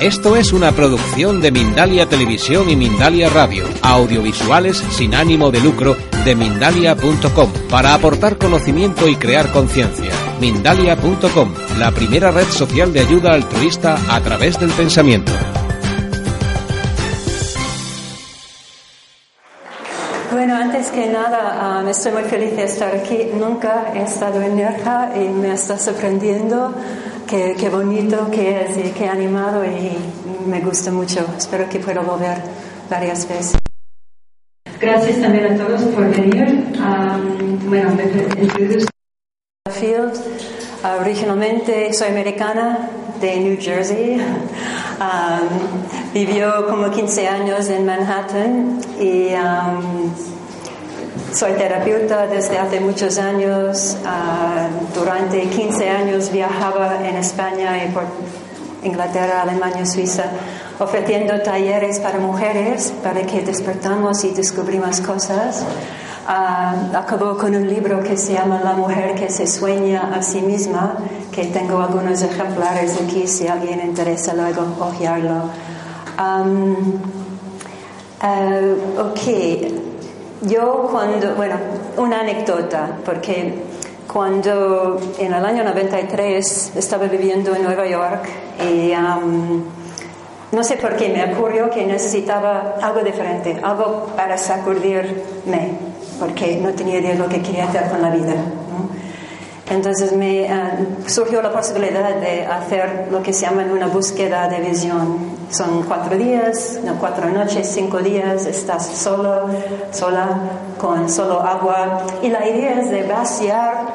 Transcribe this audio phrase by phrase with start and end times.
[0.00, 5.96] esto es una producción de Mindalia Televisión y Mindalia Radio, audiovisuales sin ánimo de lucro
[6.24, 10.10] de mindalia.com, para aportar conocimiento y crear conciencia.
[10.40, 15.32] Mindalia.com, la primera red social de ayuda altruista a través del pensamiento.
[20.32, 23.28] Bueno, antes que nada, me estoy muy feliz de estar aquí.
[23.32, 26.74] Nunca he estado en Nerja y me está sorprendiendo
[27.28, 29.96] qué, qué, bonito que es y qué animado y
[30.46, 31.26] me gusta mucho.
[31.36, 32.38] Espero que pueda volver
[32.90, 33.58] varias veces.
[34.80, 36.66] Gracias también a todos por venir.
[36.78, 38.84] Um, bueno, me.
[39.72, 40.12] Field.
[41.00, 44.20] originalmente soy americana de New Jersey.
[45.00, 50.12] Um, vivió como 15 años en Manhattan y um,
[51.34, 53.96] soy terapeuta desde hace muchos años.
[54.04, 58.04] Ah, durante 15 años viajaba en España y por
[58.84, 60.24] Inglaterra, Alemania, Suiza,
[60.78, 65.64] ofreciendo talleres para mujeres para que despertamos y descubrimos cosas.
[66.26, 70.40] Ah, acabó con un libro que se llama La mujer que se sueña a sí
[70.40, 70.96] misma,
[71.32, 75.50] que tengo algunos ejemplares aquí si alguien interesa luego ojearlo.
[76.16, 76.94] Um,
[78.22, 79.83] uh, ok,
[80.44, 81.56] yo cuando, bueno,
[81.96, 83.54] una anécdota, porque
[84.12, 88.28] cuando en el año 93 estaba viviendo en Nueva York
[88.60, 89.62] y um,
[90.52, 95.72] no sé por qué me ocurrió que necesitaba algo diferente, algo para sacudirme,
[96.20, 98.34] porque no tenía idea de lo que quería hacer con la vida.
[99.70, 104.60] Entonces me uh, surgió la posibilidad de hacer lo que se llama una búsqueda de
[104.60, 105.33] visión.
[105.54, 109.46] Son cuatro días, no, cuatro noches, cinco días, estás solo,
[109.92, 110.26] sola,
[110.80, 112.02] con solo agua.
[112.22, 113.86] Y la idea es de vaciar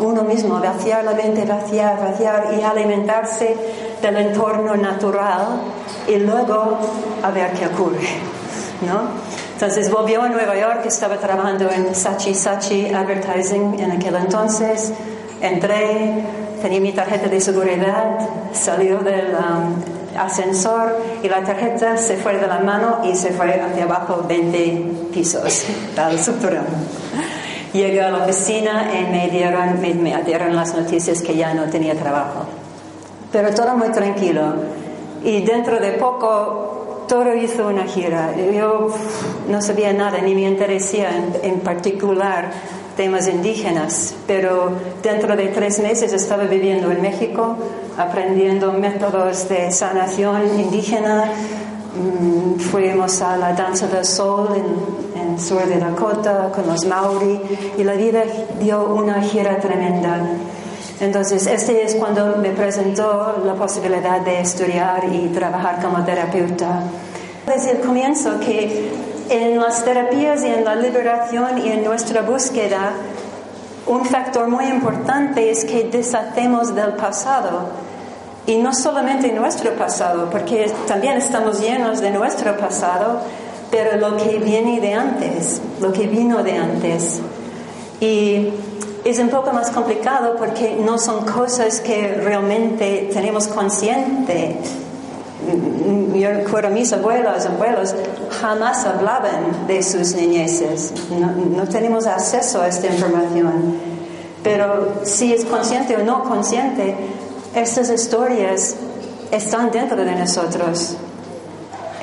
[0.00, 3.54] uno mismo, vaciar la mente, vaciar, vaciar y alimentarse
[4.00, 5.60] del entorno natural
[6.08, 6.78] y luego
[7.22, 8.08] a ver qué ocurre.
[8.86, 9.02] ¿no?
[9.52, 14.90] Entonces volvió a Nueva York, estaba trabajando en Sachi Sachi Advertising en aquel entonces.
[15.42, 16.24] Entré,
[16.62, 22.46] tenía mi tarjeta de seguridad, salió del um, ascensor y la tarjeta se fue de
[22.46, 25.66] la mano y se fue hacia abajo 20 pisos
[25.96, 26.70] al subterráneo.
[27.72, 31.64] Llegué a la oficina y me dieron, me, me dieron las noticias que ya no
[31.64, 32.46] tenía trabajo.
[33.32, 34.54] Pero todo muy tranquilo.
[35.24, 38.32] Y dentro de poco todo hizo una gira.
[38.36, 38.94] Yo
[39.48, 42.50] no sabía nada, ni me interesaba en, en particular
[42.96, 44.72] temas indígenas, pero
[45.02, 47.56] dentro de tres meses estaba viviendo en México,
[47.96, 51.30] aprendiendo métodos de sanación indígena.
[51.96, 57.40] Mm, fuimos a la danza del sol en, en sur de Dakota con los Maori
[57.78, 58.24] y la vida
[58.60, 60.20] dio una gira tremenda.
[61.00, 66.82] Entonces, este es cuando me presentó la posibilidad de estudiar y trabajar como terapeuta.
[67.46, 68.90] Desde el comienzo que
[69.28, 72.92] en las terapias y en la liberación y en nuestra búsqueda,
[73.86, 77.68] un factor muy importante es que deshacemos del pasado.
[78.46, 83.20] Y no solamente nuestro pasado, porque también estamos llenos de nuestro pasado,
[83.70, 87.20] pero lo que viene de antes, lo que vino de antes.
[88.00, 88.50] Y
[89.04, 94.58] es un poco más complicado porque no son cosas que realmente tenemos consciente
[96.14, 97.94] yo recuerdo mis abuelos, abuelos
[98.40, 100.92] jamás hablaban de sus niñeces.
[101.10, 103.74] No, tenemos acceso a esta información.
[104.42, 106.94] Pero si es consciente o no consciente,
[107.54, 108.76] estas historias
[109.30, 110.96] están dentro de nosotros.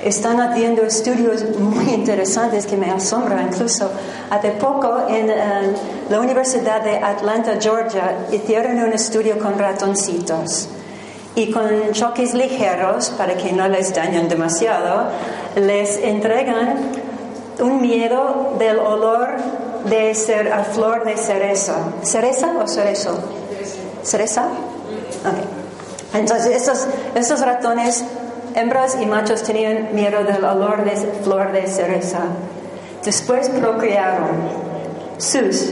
[0.04, 3.50] Están haciendo estudios muy interesantes que me asombran.
[3.52, 3.90] Incluso
[4.32, 5.36] hace poco en eh,
[6.10, 10.68] la Universidad de Atlanta, Georgia, hicieron un estudio con ratoncitos
[11.36, 15.06] y con choques ligeros para que no les dañen demasiado,
[15.56, 16.76] les entregan
[17.60, 19.38] un miedo del olor
[19.86, 21.76] de ser a flor de cereza.
[22.02, 23.18] ¿Cereza o cerezo?
[24.04, 24.48] ¿Cereza?
[26.14, 28.04] Entonces, estos, estos ratones,
[28.56, 32.20] hembras y machos, tenían miedo del olor de flor de cereza.
[33.06, 34.32] Después procrearon
[35.18, 35.72] sus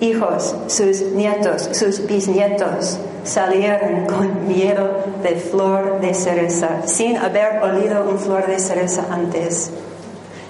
[0.00, 8.08] hijos, sus nietos, sus bisnietos salieron con miedo de flor de cereza, sin haber olido
[8.08, 9.70] un flor de cereza antes.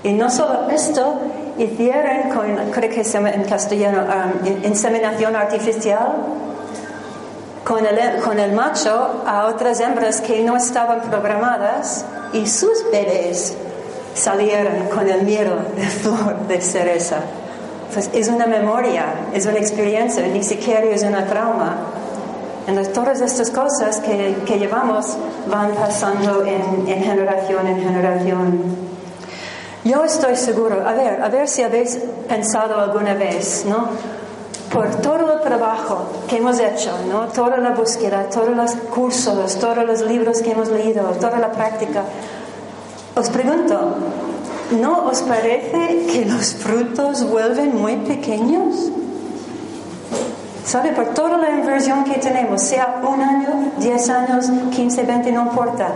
[0.02, 1.20] Y no solo esto,
[1.58, 6.12] hicieron con, creo que se llama en castellano, um, inseminación artificial,
[7.64, 12.04] con el, con el macho a otras hembras que no estaban programadas
[12.34, 13.56] y sus bebés
[14.14, 17.20] salieron con el miedo de flor de cereza.
[17.92, 21.76] Pues es una memoria, es una experiencia, ni siquiera es una trauma.
[22.66, 25.16] Entonces, todas estas cosas que, que llevamos
[25.50, 28.60] van pasando en, en, generación en generación.
[29.84, 33.88] Yo estoy seguro, a ver, a ver si habéis pensado alguna vez, ¿no?
[34.72, 37.28] Por todo el trabajo que hemos hecho, ¿no?
[37.28, 42.02] Toda la búsqueda, todos los cursos, todos los libros que hemos leído, toda la práctica.
[43.14, 43.94] Os pregunto,
[44.80, 48.90] ¿no os parece que los frutos vuelven muy pequeños?
[50.64, 50.92] ¿Sabe?
[50.92, 55.88] Por toda la inversión que tenemos, sea un año, diez años, quince, veinte, no importa.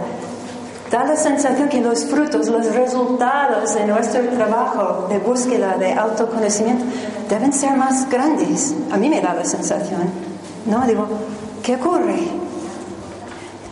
[0.90, 6.84] Da la sensación que los frutos, los resultados de nuestro trabajo de búsqueda de autoconocimiento
[7.28, 8.74] deben ser más grandes.
[8.90, 10.00] A mí me da la sensación.
[10.66, 10.86] ¿No?
[10.86, 11.06] Digo,
[11.62, 12.18] ¿qué ocurre?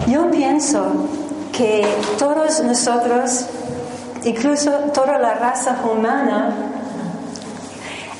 [0.07, 1.09] Yo pienso
[1.53, 1.87] que
[2.19, 3.47] todos nosotros,
[4.25, 6.55] incluso toda la raza humana,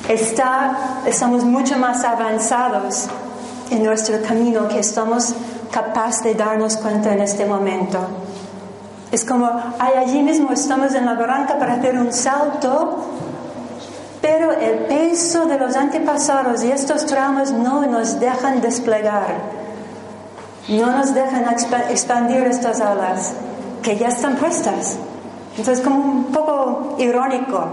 [0.07, 3.07] está, estamos mucho más avanzados
[3.69, 5.33] en nuestro camino que estamos
[5.71, 7.99] capaces de darnos cuenta en este momento.
[9.11, 9.49] Es como,
[9.79, 13.05] allí mismo estamos en la barranca para hacer un salto,
[14.21, 19.35] pero el peso de los antepasados y estos traumas no nos dejan desplegar,
[20.67, 21.45] no nos dejan
[21.89, 23.33] expandir estas alas
[23.81, 24.97] que ya están puestas.
[25.57, 27.65] Entonces, como un poco irónico.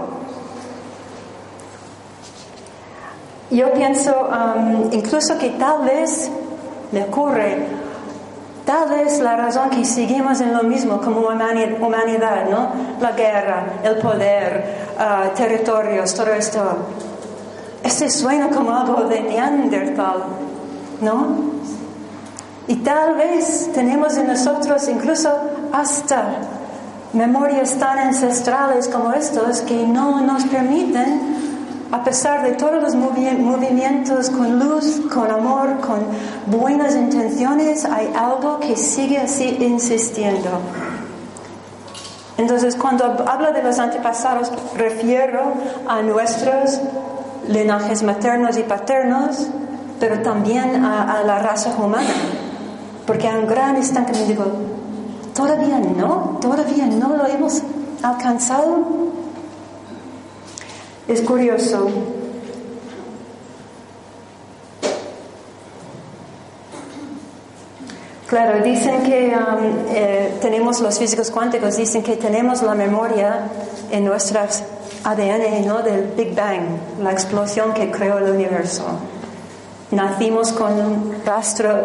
[3.55, 6.29] Yo pienso um, incluso que tal vez
[6.91, 7.65] me ocurre
[8.65, 12.69] Tal vez la razón que seguimos en lo mismo como humanidad, ¿no?
[12.99, 16.63] La guerra, el poder, uh, territorios, todo esto.
[17.83, 20.23] Este suena como algo de Neandertal,
[21.01, 21.27] ¿no?
[22.67, 25.29] Y tal vez tenemos en nosotros incluso
[25.71, 26.23] hasta
[27.13, 31.44] memorias tan ancestrales como estos que no nos permiten
[31.91, 36.05] a pesar de todos los movimientos con luz, con amor, con
[36.47, 40.49] buenas intenciones, hay algo que sigue así insistiendo.
[42.37, 45.53] Entonces, cuando hablo de los antepasados, refiero
[45.87, 46.81] a nuestros
[47.47, 49.47] linajes maternos y paternos,
[49.99, 52.09] pero también a, la raza humana.
[53.07, 54.45] Porque hay un gran instante me digo,
[55.33, 57.61] todavía no, todavía no lo hemos
[58.01, 58.83] alcanzado.
[61.07, 61.87] Es curioso.
[68.27, 73.47] Claro, dicen que um, eh, tenemos, los físicos cuánticos dicen que tenemos la memoria
[73.91, 74.63] en nuestras
[75.03, 75.83] ADN ¿no?
[75.83, 76.63] del Big Bang,
[77.03, 78.83] la explosión que creó el universo.
[79.91, 81.83] Nacimos con rastro,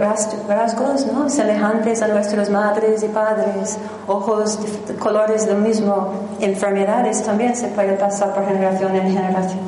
[0.48, 1.28] rasgos ¿no?
[1.28, 3.76] semejantes a nuestras madres y padres,
[4.06, 4.58] ojos,
[4.98, 6.08] colores del mismo,
[6.40, 9.60] enfermedades también se pueden pasar por generación en generación.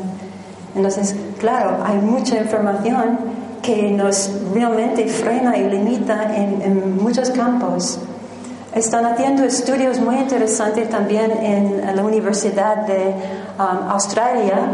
[0.75, 3.19] Entonces, claro, hay mucha información
[3.61, 8.01] que nos realmente frena y limita en, muchos campos.
[8.75, 13.15] Están haciendo estudios muy interesantes también en la Universidad de
[13.59, 14.71] um, Australia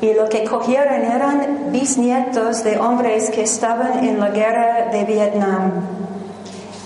[0.00, 5.72] y lo que cogieron eran bisnietos de hombres que estaban en la guerra de Vietnam.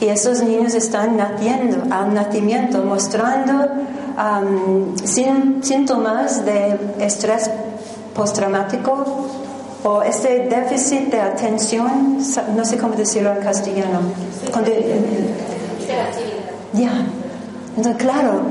[0.01, 3.53] Y esos niños están naciendo, al nacimiento, mostrando
[4.19, 7.49] um, síntomas de estrés
[8.15, 9.05] postraumático
[9.85, 12.19] o este déficit de atención,
[12.57, 14.01] no sé cómo decirlo en castellano.
[16.73, 17.07] Ya.
[17.77, 18.43] Entonces, claro,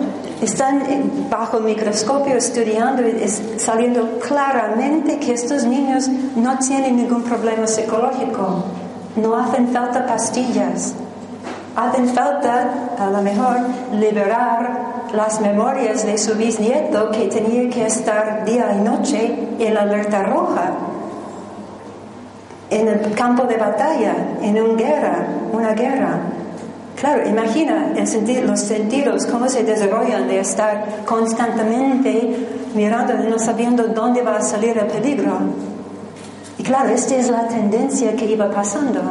[0.44, 0.84] están
[1.30, 8.64] bajo el microscopio estudiando y saliendo claramente que estos niños no tienen ningún problema psicológico,
[9.16, 10.94] no hacen falta pastillas,
[11.76, 13.58] hacen falta a lo mejor
[13.94, 19.82] liberar las memorias de su bisnieto que tenía que estar día y noche en la
[19.82, 20.72] alerta roja,
[22.70, 26.20] en el campo de batalla, en una guerra, una guerra.
[27.04, 32.34] Claro, imagina el los sentidos, cómo se desarrollan de estar constantemente
[32.74, 35.34] mirando y no sabiendo dónde va a salir el peligro.
[36.58, 39.02] Y claro, esta es la tendencia que iba pasando.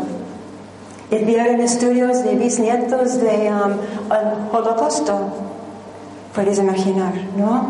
[1.11, 5.29] Vieron estudios de bisnietos de um, holocausto,
[6.35, 7.67] puedes imaginar, ¿no?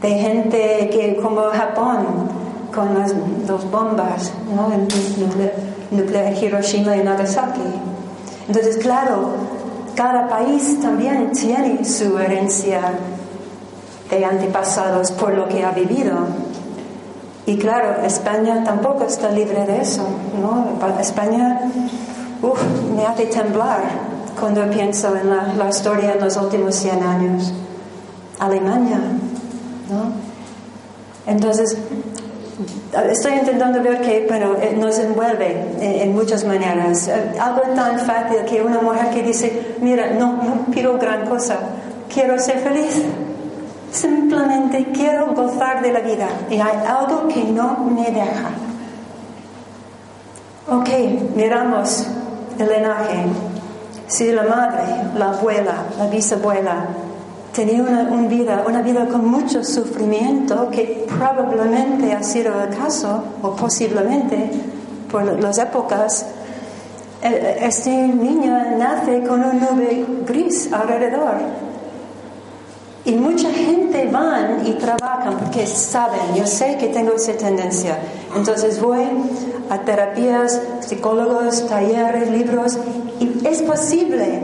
[0.00, 2.30] De gente que como Japón,
[2.74, 3.12] con las
[3.46, 4.72] dos bombas, ¿no?
[4.72, 7.93] en Hiroshima y Nagasaki.
[8.46, 9.30] Entonces, claro,
[9.94, 12.80] cada país también tiene su herencia
[14.10, 16.14] de antepasados por lo que ha vivido.
[17.46, 20.06] Y claro, España tampoco está libre de eso,
[20.40, 20.78] ¿no?
[21.00, 21.60] España
[22.94, 23.80] me hace temblar
[24.38, 27.52] cuando pienso en la, la, historia en los últimos 100 años.
[28.38, 28.98] Alemania,
[29.90, 30.12] ¿no?
[31.26, 31.76] Entonces,
[33.10, 37.08] estoy intentando ver que bueno, eh, nos envuelve en, muchas maneras.
[37.08, 41.58] Eh, algo tan fácil que una mujer que dice, mira, no, no pido gran cosa,
[42.12, 43.02] quiero ser feliz.
[43.90, 48.50] Simplemente quiero gozar de la vida y hay algo que no me deja.
[50.68, 50.88] Ok,
[51.36, 52.06] miramos
[52.58, 53.24] el linaje.
[54.06, 54.82] Si la madre,
[55.16, 56.86] la abuela, la bisabuela
[57.54, 63.54] tenía una, vida, una vida con mucho sufrimiento que probablemente ha sido el caso, o
[63.54, 64.50] posiblemente
[65.10, 66.26] por las épocas,
[67.22, 71.36] eh, este niño nace con una nube gris alrededor.
[73.06, 77.98] Y mucha gente van y trabajan porque saben, yo sé que tengo esa tendencia.
[78.34, 79.06] Entonces voy
[79.70, 82.78] a terapias, psicólogos, talleres, libros,
[83.20, 84.42] y es posible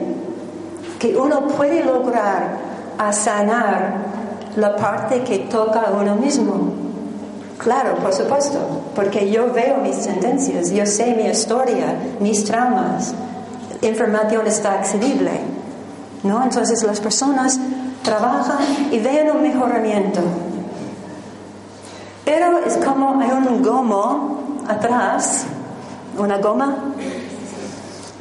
[0.99, 2.70] que uno puede lograr
[3.01, 3.95] a sanar
[4.57, 6.75] la parte que toca a uno mismo.
[7.57, 8.59] Claro, por supuesto,
[8.95, 13.15] porque yo veo mis tendencias, yo sé mi historia, mis traumas,
[13.81, 15.31] información está accesible,
[16.25, 16.43] ¿no?
[16.43, 17.59] Entonces las personas
[18.03, 18.59] trabajan
[18.91, 20.21] y ven un mejoramiento.
[22.27, 25.45] Pero es como hay un gomo atrás,
[26.19, 26.77] una goma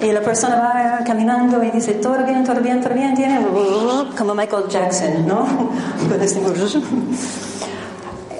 [0.01, 3.45] y la persona va caminando y dice, todo bien, todo bien, todo bien, tiene
[4.17, 5.45] como Michael Jackson, ¿no?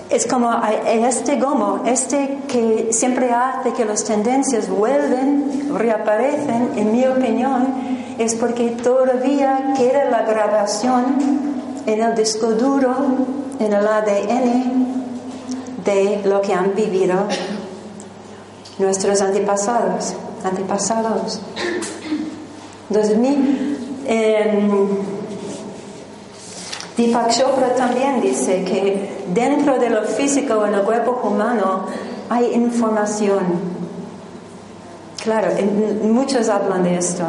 [0.10, 0.51] Es como
[0.88, 7.75] este gomo, este que siempre hace que las tendencias vuelven, reaparecen, en mi opinión,
[8.18, 11.16] es porque todavía queda la grabación
[11.86, 12.96] en el disco duro,
[13.60, 15.04] en el ADN
[15.86, 17.28] de lo que han vivido
[18.80, 21.41] nuestros antepasados antepasados.
[22.89, 24.67] Entonces, mi, eh,
[26.98, 31.86] Deepak Chopra también dice que dentro de lo físico en el cuerpo humano
[32.29, 33.39] hay información.
[35.24, 35.50] Claro,
[36.03, 37.24] muchos hablan de esto.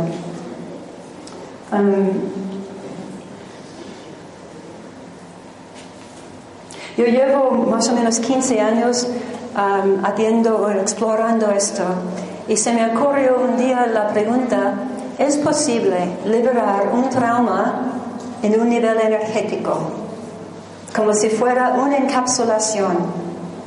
[6.97, 9.07] yo llevo más o menos 15 años
[9.55, 11.85] um, haciendo explorando esto
[12.49, 14.75] y se me ocurrió un día la pregunta,
[15.19, 17.93] ¿es posible liberar un trauma
[18.43, 19.79] en un nivel energético?
[20.95, 22.97] Como si fuera una encapsulación.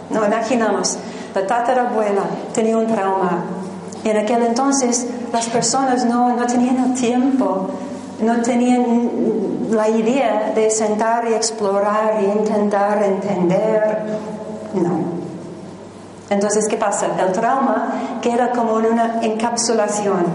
[0.10, 0.98] No, imaginamos,
[1.34, 3.46] la tatarabuela tenía un trauma.
[4.04, 7.70] En aquel entonces las personas no, no tenían el tiempo,
[8.22, 9.10] no tenían
[9.72, 14.04] la idea de sentar y explorar y intentar entender.
[14.74, 15.13] No.
[16.34, 17.10] Entonces, ¿qué pasa?
[17.20, 20.26] El trauma queda como en una encapsulación.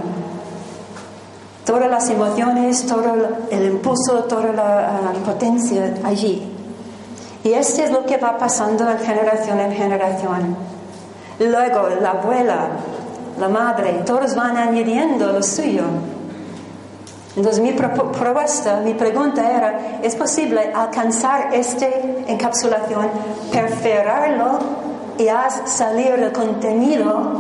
[1.66, 3.14] Todas las emociones, todo
[3.50, 6.54] el impulso, toda la, potencia allí.
[7.42, 10.56] Y esto es lo que va pasando de generación en generación.
[11.40, 12.68] Luego, la abuela,
[13.40, 15.82] la madre, todos van añadiendo lo suyo.
[17.36, 21.86] Entonces mi propuesta, mi pregunta era, ¿es posible alcanzar esta
[22.26, 23.08] encapsulación,
[23.52, 24.88] perforarlo
[25.18, 27.32] y haz salir el contenido.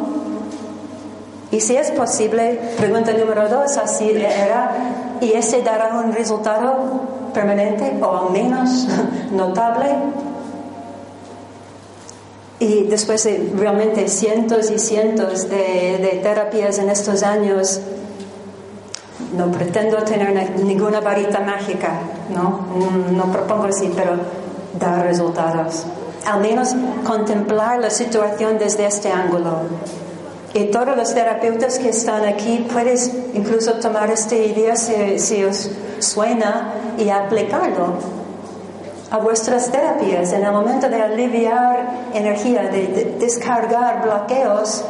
[1.50, 7.96] Y si es posible, pregunta número dos, así era, y ese dará un resultado permanente
[8.02, 8.86] o al menos
[9.32, 9.86] notable.
[12.60, 17.80] Y después de realmente cientos y cientos de, terapias en estos años,
[19.36, 22.00] no pretendo tener ninguna varita mágica,
[22.34, 22.66] ¿no?
[23.12, 24.16] No propongo así, pero
[24.78, 25.86] da resultados
[26.26, 29.62] al menos contemplar la situación desde este ángulo.
[30.54, 36.72] Y todos los terapeutas que están aquí, puedes incluso tomar esta idea si, os suena
[36.96, 37.94] y aplicarlo
[39.10, 40.32] a vuestras terapias.
[40.32, 44.84] En el momento de aliviar energía, de, descargar bloqueos,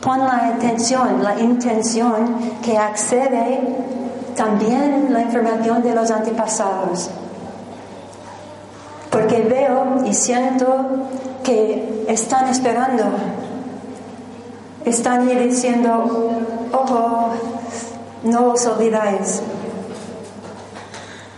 [0.00, 3.60] pon la intención, la intención que accede
[4.34, 7.10] también la información de los antepasados
[9.10, 10.86] porque veo y siento
[11.42, 13.04] que están esperando,
[14.84, 16.30] están diciendo,
[16.72, 17.30] ojo,
[18.24, 19.42] no os olvidáis.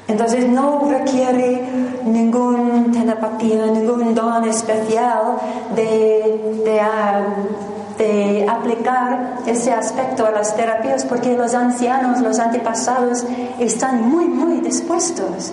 [0.09, 1.63] Entonces no requiere
[2.05, 5.37] ningún telepatía, ningún don especial
[5.77, 13.25] de, de aplicar ese aspecto a las terapias porque los ancianos, los antepasados
[13.59, 15.53] están muy, muy dispuestos.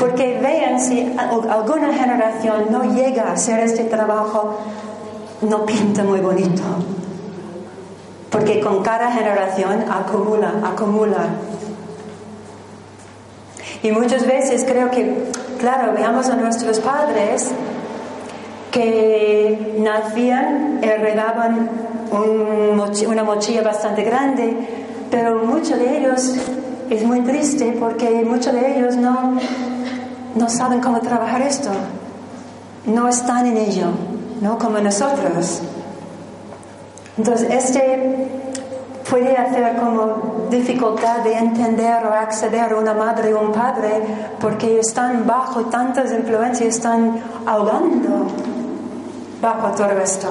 [0.00, 4.58] Porque vean si alguna generación no llega a hacer este trabajo,
[5.42, 6.62] no pinta muy bonito.
[8.30, 11.26] Porque con cada generación acumula, acumula.
[13.82, 17.50] Y muchas veces creo que, claro, veamos a nuestros padres
[18.70, 21.68] que nacían, heredaban
[22.10, 24.56] una mochila bastante grande,
[25.10, 26.36] pero muchos de ellos
[26.88, 29.38] es muy triste porque muchos de ellos no,
[30.34, 31.70] no saben cómo trabajar esto,
[32.86, 33.86] no están en ello,
[34.40, 35.60] no como nosotros.
[37.16, 38.28] Entonces, este
[39.10, 44.02] puede hacer como dificultad de entender o acceder a una madre o un padre
[44.40, 48.26] porque están bajo tantas influencias, están ahogando
[49.42, 50.28] bajo todo esto.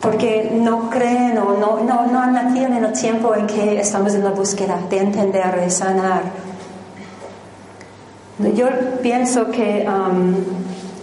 [0.00, 4.14] Porque no creen o no, no, no han nacido en el tiempo en que estamos
[4.14, 6.43] en la búsqueda de entender, de sanar.
[8.38, 8.66] Yo
[9.00, 10.34] pienso que um,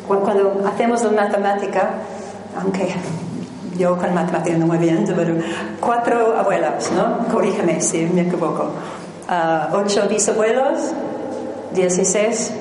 [0.05, 1.91] cuando hacemos la matemática,
[2.59, 2.93] aunque
[3.77, 5.35] yo con matemática no muy bien, pero
[5.79, 7.25] cuatro abuelas, ¿no?
[7.31, 8.71] Corrígeme si me equivoco.
[9.29, 10.91] Uh, ocho bisabuelos,
[11.73, 12.51] dieciséis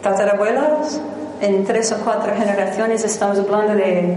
[0.00, 1.00] tatarabuelos,
[1.40, 4.16] en tres o cuatro generaciones estamos hablando de...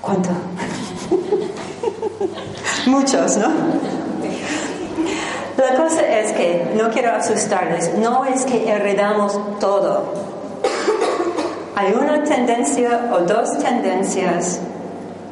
[0.00, 0.30] ¿Cuánto?
[2.86, 3.99] Muchos, ¿no?
[5.60, 10.04] La cosa es que, no quiero asustarles, no es que heredamos todo.
[11.76, 14.58] Hay una tendencia o dos tendencias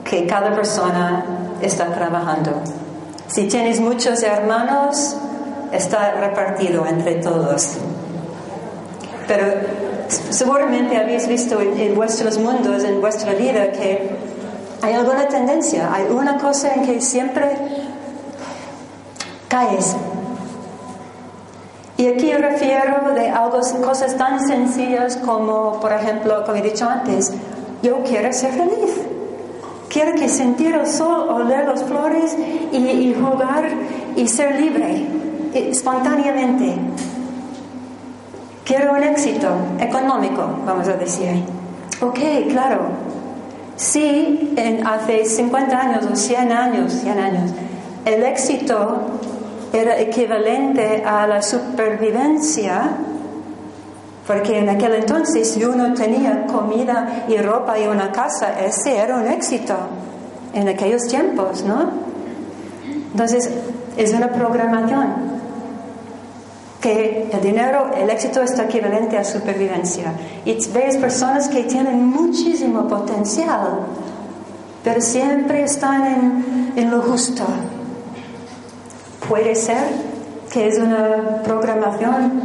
[0.05, 1.25] que cada persona
[1.63, 2.53] está trabajando.
[3.27, 5.17] Si tienes muchos hermanos,
[5.73, 7.79] está repartido entre todos.
[9.27, 9.47] Pero
[10.09, 14.11] seguramente habéis visto en, vuestros mundos, en vuestra vida, que
[14.83, 17.57] hay alguna tendencia, hay una cosa en que siempre
[19.49, 19.97] caes.
[21.99, 27.33] Y aquí refiero de algo, cosas tan sencillas como, por ejemplo, como he dicho antes,
[27.83, 29.01] yo quiero ser feliz.
[29.89, 32.37] Quiero que sentir el sol, oler las flores
[32.71, 33.69] y, y jugar
[34.15, 35.07] y ser libre,
[35.53, 36.77] espontáneamente.
[38.65, 39.49] Quiero un éxito
[39.81, 41.43] económico, vamos a decir.
[42.01, 42.79] Ok, claro.
[43.75, 47.51] Si en hace 50 años o 100 años, 100 años,
[48.05, 48.99] el éxito
[49.73, 52.91] era equivalente a la supervivencia,
[54.27, 59.17] porque en aquel entonces si uno tenía comida y ropa y una casa, ese era
[59.17, 59.75] un éxito
[60.55, 61.91] en aquellos tiempos, ¿no?
[63.13, 63.51] Entonces,
[63.97, 65.39] es una programación
[66.81, 70.13] que el dinero, el éxito está equivalente a supervivencia.
[70.45, 73.81] Y ves personas que tienen muchísimo potencial,
[74.85, 77.45] pero siempre están en, en lo justo.
[79.29, 79.85] Puede ser
[80.51, 82.41] que es una programación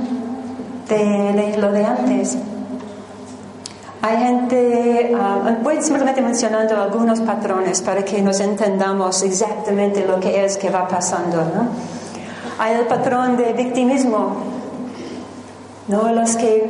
[0.89, 2.37] de, lo de antes.
[4.01, 10.43] Hay gente, uh, voy simplemente mencionando algunos patrones para que nos entendamos exactamente lo que
[10.43, 11.37] es que va pasando.
[11.37, 11.67] ¿no?
[12.59, 14.35] Hay el patrón de victimismo,
[15.87, 16.11] ¿no?
[16.11, 16.69] los que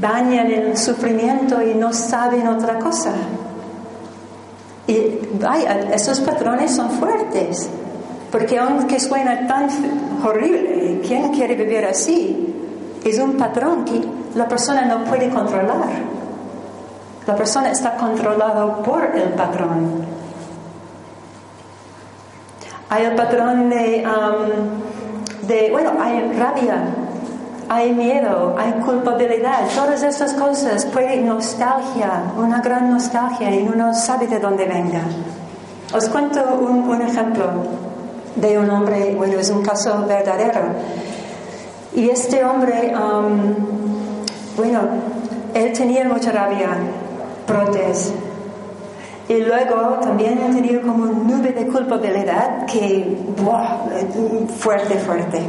[0.00, 3.14] bañan el sufrimiento y no saben otra cosa.
[4.86, 5.18] Y
[5.92, 7.68] esos patrones son fuertes,
[8.30, 9.68] porque aunque suena tan
[10.24, 12.54] horrible, ¿quién quiere vivir así?
[13.04, 14.00] Es un patrón que
[14.34, 15.88] la persona no puede controlar.
[17.26, 20.04] La persona está controlada por el patrón.
[22.88, 24.04] Hay el patrón de,
[25.42, 26.82] de, bueno, hay rabia,
[27.68, 34.26] hay miedo, hay culpabilidad, todas estas cosas, puede nostalgia, una gran nostalgia y uno sabe
[34.26, 35.02] de dónde venga.
[35.94, 37.46] Os cuento un, ejemplo
[38.36, 40.60] de un hombre, bueno, es un caso verdadero.
[41.94, 42.92] Y este hombre,
[44.56, 44.80] bueno,
[45.54, 46.68] él tenía mucha rabia,
[47.46, 48.14] protest,
[49.30, 53.78] y luego también tenido como un nube de culpabilidad que, ¡buah!
[54.58, 55.40] fuerte, fuerte.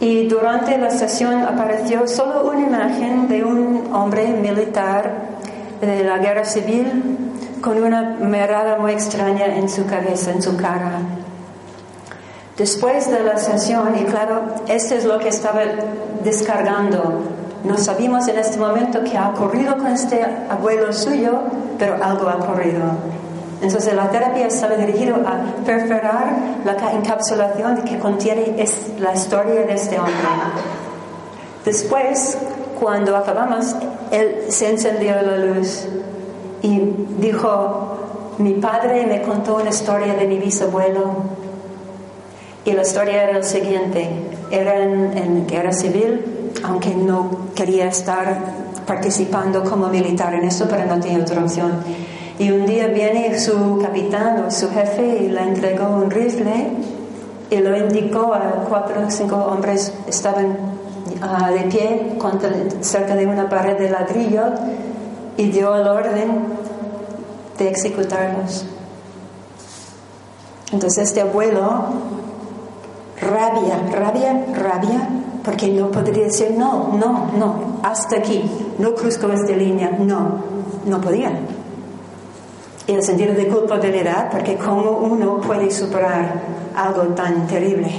[0.00, 5.12] Y durante la sesión apareció solo una imagen de un hombre militar
[5.80, 7.16] de la guerra civil
[7.62, 11.00] con una mirada muy extraña en su cabeza, en su cara.
[12.58, 15.60] Después de la sesión, y claro, esto es lo que estaba
[16.24, 17.22] descargando
[17.64, 21.40] no sabemos en este momento qué ha ocurrido con este abuelo suyo,
[21.78, 22.82] pero algo ha ocurrido.
[23.60, 28.54] Entonces la terapia estaba dirigida a perforar la encapsulación que contiene
[29.00, 30.14] la historia de este hombre.
[31.64, 32.38] Después,
[32.78, 33.74] cuando acabamos,
[34.12, 35.86] él se encendió la luz
[36.62, 36.78] y
[37.18, 37.98] dijo,
[38.38, 41.37] mi padre me contó una historia de mi bisabuelo
[42.68, 44.10] y la historia era la siguiente,
[44.50, 48.40] era en, guerra civil, aunque no quería estar
[48.86, 51.72] participando como militar en eso, pero no tenía otra opción.
[52.38, 56.72] Y un día viene su capitán o su jefe y le entregó un rifle
[57.50, 60.58] y lo indicó a cuatro o cinco hombres estaban
[61.22, 62.50] ah, de pie contra,
[62.82, 64.42] cerca de una pared de ladrillo
[65.38, 66.44] y dio el orden
[67.56, 68.66] de ejecutarlos.
[70.70, 72.27] Entonces este abuelo,
[73.20, 75.08] rabia, rabia, rabia,
[75.44, 78.44] porque no podría decir no, no, no, hasta aquí,
[78.78, 80.42] no cruzco esta línea, no,
[80.84, 81.32] no podía.
[82.86, 86.40] Y el sentido de culpabilidad, porque cómo uno puede superar
[86.74, 87.90] algo tan terrible.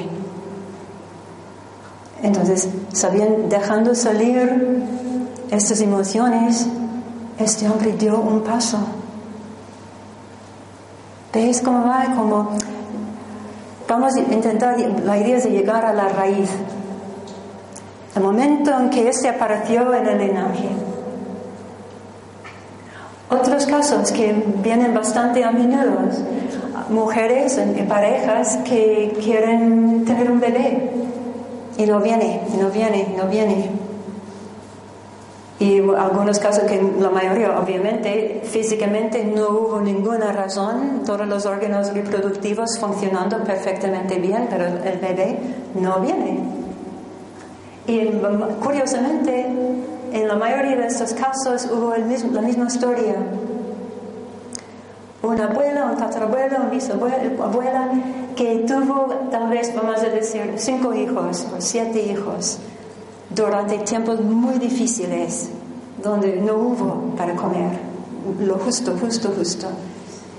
[2.22, 4.84] Entonces, sabiendo, dejando salir
[5.52, 6.68] estas emociones,
[7.38, 8.78] este hombre dio un paso.
[11.32, 12.06] ¿Veis cómo va?
[13.90, 16.50] Vamos a intentar, la idea de llegar a la raíz.
[18.16, 20.70] El momento en que este apareció en el linaje.
[23.30, 25.98] Otros casos que vienen bastante a menudo,
[26.90, 30.92] mujeres en parejas que quieren tener un bebé
[31.78, 33.89] y no viene, no viene, no viene.
[35.60, 41.94] Y algunos casos que la mayoría, obviamente, físicamente no hubo ninguna razón, todos los órganos
[41.94, 45.38] reproductivos funcionando perfectamente bien, pero el bebé
[45.76, 46.40] no viene.
[47.88, 48.10] Y
[48.64, 49.48] curiosamente,
[50.14, 53.16] en la mayoría de estos casos hubo el mismo, la misma historia.
[55.22, 57.92] Una abuela, un tatarabuelo, una bisabuela
[58.38, 62.60] que tuvo tal vez, vamos a decir, cinco hijos o siete hijos
[63.36, 65.50] durante tiempos muy difíciles,
[66.02, 67.78] donde no hubo para comer,
[68.40, 69.68] lo justo, justo, justo.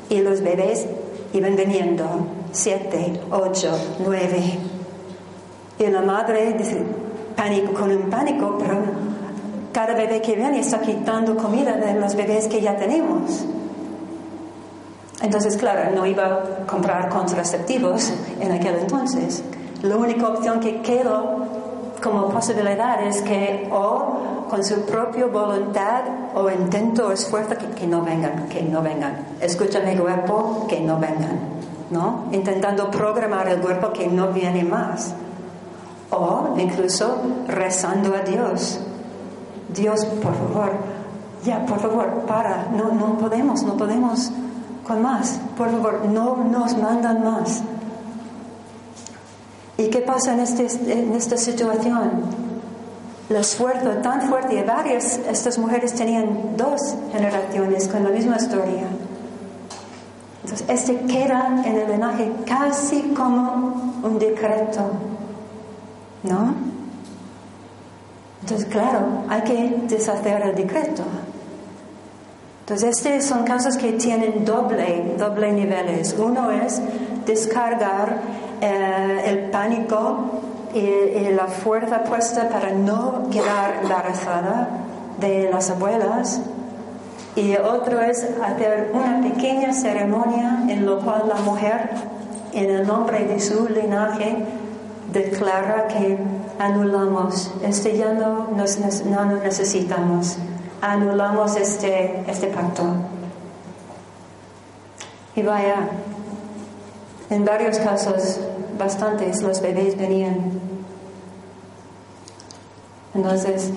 [0.08, 0.86] Y los bebés
[1.32, 2.04] iban viniendo,
[2.52, 4.58] siete, ocho, nueve.
[5.78, 6.82] Y la madre dice,
[7.36, 8.78] pánico, con un pánico, pero
[9.72, 13.44] cada bebé que viene está quitando comida de los bebés que ya tenemos.
[15.22, 19.42] Entonces, claro, no iba a comprar contraceptivos en aquel entonces.
[19.82, 21.46] La única opción que quedó
[22.02, 26.02] como posibilidad es que o con su propia voluntad
[26.34, 29.26] o intento o esfuerzo que, no vengan, que no vengan.
[29.40, 31.38] Escúchame cuerpo, que no vengan,
[31.90, 32.24] ¿no?
[32.32, 35.14] Intentando programar el cuerpo que no viene más.
[36.10, 38.80] O incluso rezando a Dios.
[39.72, 40.72] Dios, por favor,
[41.44, 44.32] ya, por favor, para, no, no podemos, no podemos
[44.86, 45.38] con más.
[45.56, 47.62] Por favor, no nos mandan más.
[49.80, 52.10] ¿Y qué pasa en, este, en esta situación?
[53.30, 56.78] El esfuerzo tan fuerte, y varias, estas mujeres tenían dos
[57.12, 58.88] generaciones con la misma historia.
[60.44, 64.82] Entonces, este queda en el linaje casi como un decreto,
[66.24, 66.54] ¿no?
[68.42, 71.04] Entonces, claro, hay que deshacer el decreto.
[72.66, 76.14] Entonces, estos son casos que tienen doble, doble niveles.
[76.18, 76.82] Uno es
[77.24, 78.20] descargar
[78.60, 80.42] eh, el pánico
[80.74, 84.68] y, la fuerza puesta para no quedar embarazada
[85.18, 86.40] de las abuelas.
[87.36, 91.90] Y otro es hacer una pequeña ceremonia en la cual la mujer,
[92.52, 94.44] en el nombre de su linaje,
[95.12, 96.18] declara que
[96.58, 100.36] anulamos, este ya no, nos, no necesitamos
[100.80, 102.84] anulamos este, este pacto.
[105.36, 105.88] Y vaya,
[107.30, 108.40] en varios casos,
[108.78, 110.60] bastantes, los bebés venían.
[113.14, 113.70] Entonces,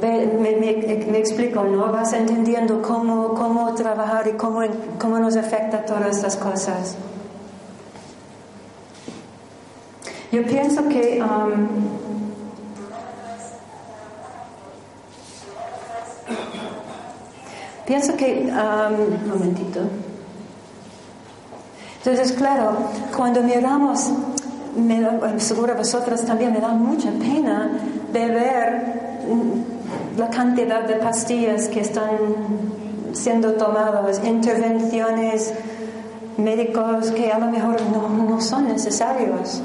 [0.00, 1.90] me, explico, ¿no?
[1.90, 4.60] Vas entendiendo cómo, cómo trabajar y cómo,
[4.98, 6.96] cómo nos afecta todas estas cosas.
[10.30, 11.68] Yo pienso que um,
[17.86, 19.80] Pienso que, un momentito.
[22.04, 22.76] Entonces, claro,
[23.16, 24.10] cuando miramos,
[24.76, 27.70] me da, seguro vosotros también me da mucha pena
[28.12, 28.82] de ver
[30.18, 32.10] la cantidad de pastillas que están
[33.14, 35.54] siendo tomadas, intervenciones
[36.36, 39.62] médicos que a lo mejor no, no son necesarios.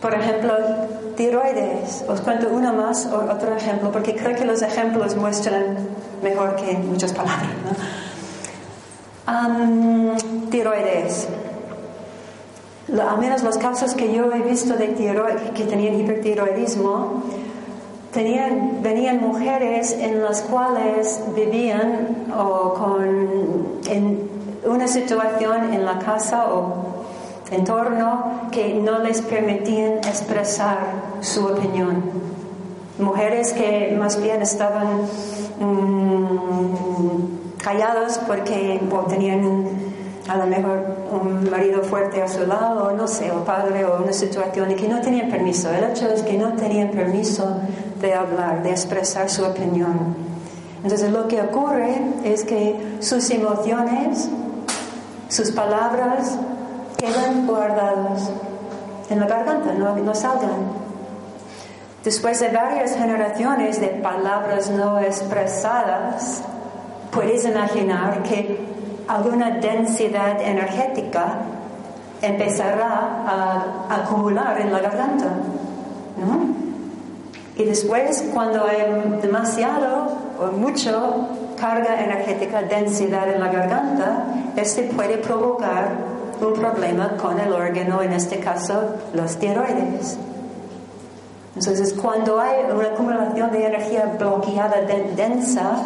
[0.00, 0.54] Por ejemplo,
[1.16, 2.02] tiroides.
[2.08, 5.76] Os cuento uno más, o otro ejemplo, porque creo que los ejemplos muestran
[6.22, 7.50] mejor que muchas palabras.
[10.50, 11.28] Tiroides.
[12.92, 17.22] Al menos los casos que yo he visto de tiroides, que tenían hipertiroidismo,
[18.12, 24.30] tenían, venían mujeres en las cuales vivían o con, en
[24.64, 26.94] una situación en la casa o
[27.50, 30.78] entorno que no les permitían expresar
[31.20, 32.02] su opinión.
[32.98, 35.02] Mujeres que más bien estaban
[35.58, 39.68] mm, calladas porque tenían
[40.28, 44.02] a lo mejor un marido fuerte a su lado, o no sé, o padre, o
[44.02, 45.70] una situación y que no tenían permiso.
[45.70, 47.56] El hecho es que no tenían permiso
[48.00, 50.14] de hablar, de expresar su opinión.
[50.82, 54.28] Entonces lo que ocurre es que sus emociones,
[55.28, 56.38] sus palabras
[56.98, 58.30] quedan guardadas
[59.08, 60.84] en la garganta, no, no salgan.
[62.02, 66.42] Después de varias generaciones de palabras no expresadas,
[67.14, 68.58] puedes imaginar que
[69.06, 71.38] alguna densidad energética
[72.20, 75.26] empezará a acumular en la garganta.
[76.18, 76.54] ¿no?
[77.56, 80.08] Y después, cuando hay demasiado
[80.40, 84.24] o mucho carga energética, densidad en la garganta,
[84.56, 85.92] este puede provocar
[86.40, 90.18] un problema con el órgano, en este caso los tiroides.
[91.54, 94.80] Entonces, cuando hay una acumulación de energía bloqueada
[95.14, 95.76] densa,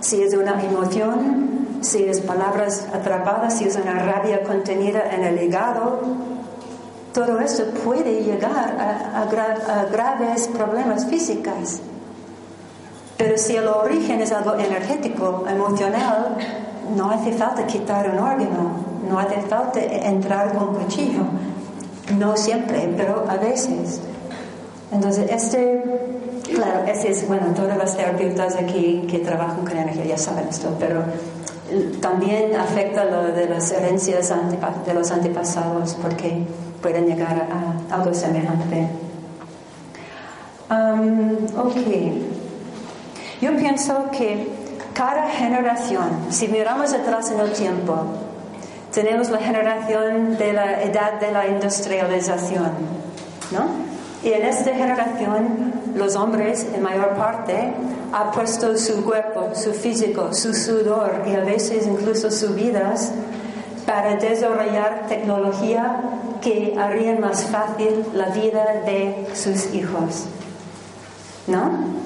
[0.00, 5.42] si es una emoción, si es palabras atrapadas, si es una rabia contenida en el
[5.42, 6.00] hígado,
[7.12, 9.26] todo eso puede llegar a,
[9.90, 11.80] graves problemas físicos.
[13.16, 16.36] Pero si el origen es algo energético, emocional,
[16.96, 18.70] no hace falta quitar un órgano,
[19.08, 21.22] no hace falta entrar con cuchillo.
[22.18, 24.00] No siempre, pero a veces.
[24.90, 26.19] Entonces, este,
[26.54, 30.74] claro, ese es, bueno, todas las terapeutas aquí que trabajan con energía ya saben esto,
[30.78, 31.02] pero
[32.00, 34.32] también afecta lo de las herencias
[34.86, 36.44] de los antepasados porque
[36.82, 38.88] pueden llegar a algo semejante.
[40.70, 41.74] Um, ok.
[43.40, 44.48] Yo pienso que
[44.94, 47.96] cada generación, si miramos atrás en el tiempo,
[48.92, 52.72] tenemos la generación de la edad de la industrialización,
[53.52, 53.90] ¿no?
[54.22, 57.72] Y en esta generación, los hombres, en mayor parte,
[58.12, 63.12] han puesto su cuerpo, su físico, su sudor y a veces incluso sus vidas
[63.86, 66.02] para desarrollar tecnología
[66.42, 70.26] que harían más fácil la vida de sus hijos.
[71.46, 72.00] ¿No?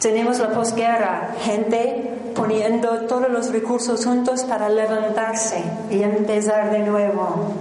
[0.00, 7.52] Tenemos la posguerra, gente poniendo todos los recursos juntos para levantarse y empezar de nuevo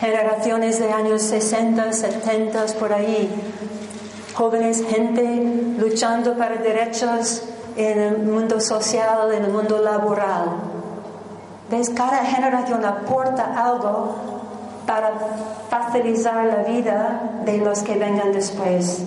[0.00, 3.30] generaciones de años 60, 70, por ahí,
[4.34, 5.22] jóvenes, gente
[5.78, 7.42] luchando para derechos
[7.76, 10.50] en el mundo social, en el mundo laboral.
[11.70, 11.90] ¿Ves?
[11.90, 14.14] Cada generación aporta algo
[14.86, 15.12] para
[15.68, 19.02] facilitar la vida de los que vengan después.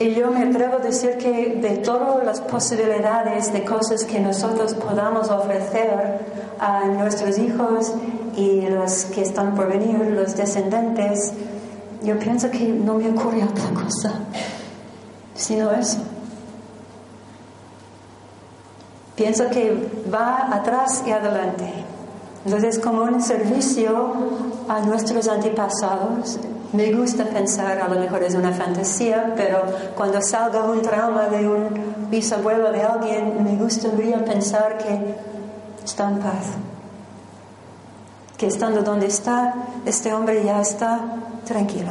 [0.00, 4.74] Y yo me atrevo a decir que de todas las posibilidades de cosas que nosotros
[4.74, 6.20] podamos ofrecer
[6.60, 7.92] a nuestros hijos
[8.36, 11.32] y los que están por venir, los descendentes,
[12.04, 14.12] yo pienso que no me ocurre otra cosa,
[15.34, 15.98] sino eso.
[19.16, 21.72] Pienso que va atrás y adelante.
[22.44, 24.14] Entonces, como un servicio
[24.68, 26.38] a nuestros antepasados,
[26.72, 29.62] me gusta pensar, a lo mejor es una fantasía, pero
[29.96, 35.14] cuando salga un trauma de un bisabuelo de alguien, me gustaría pensar que
[35.82, 36.46] está en paz.
[38.36, 39.54] Que estando donde está,
[39.86, 41.00] este hombre ya está
[41.46, 41.90] tranquilo.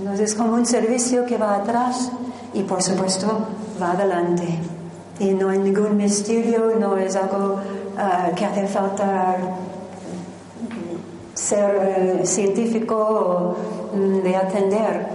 [0.00, 2.10] Entonces es como un servicio que va atrás
[2.54, 3.46] y por supuesto
[3.80, 4.58] va adelante.
[5.20, 7.60] Y no hay ningún misterio, no es algo
[7.96, 9.36] ah, que hace falta
[11.40, 11.74] ser
[12.22, 13.56] eh, científico
[13.94, 15.06] mm, de atender.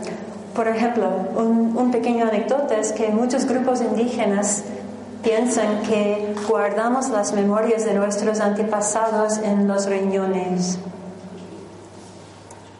[0.55, 4.63] Por ejemplo, un, un pequeño anécdota es que muchos grupos indígenas
[5.21, 10.77] piensan que guardamos las memorias de nuestros antepasados en los riñones.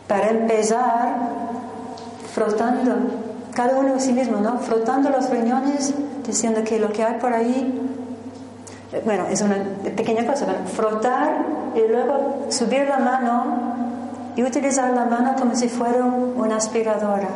[0.08, 1.18] Para empezar,
[2.34, 2.96] frotando,
[3.54, 4.60] cada uno a sí mismo, ¿no?
[4.60, 5.94] Frotando los riñones,
[6.26, 7.95] diciendo que lo que hay por ahí
[9.04, 9.58] bueno, es una
[9.96, 13.76] pequeña cosa, frotar y luego subir la mano
[14.36, 17.30] y utilizar la mano como si fuera una aspiradora.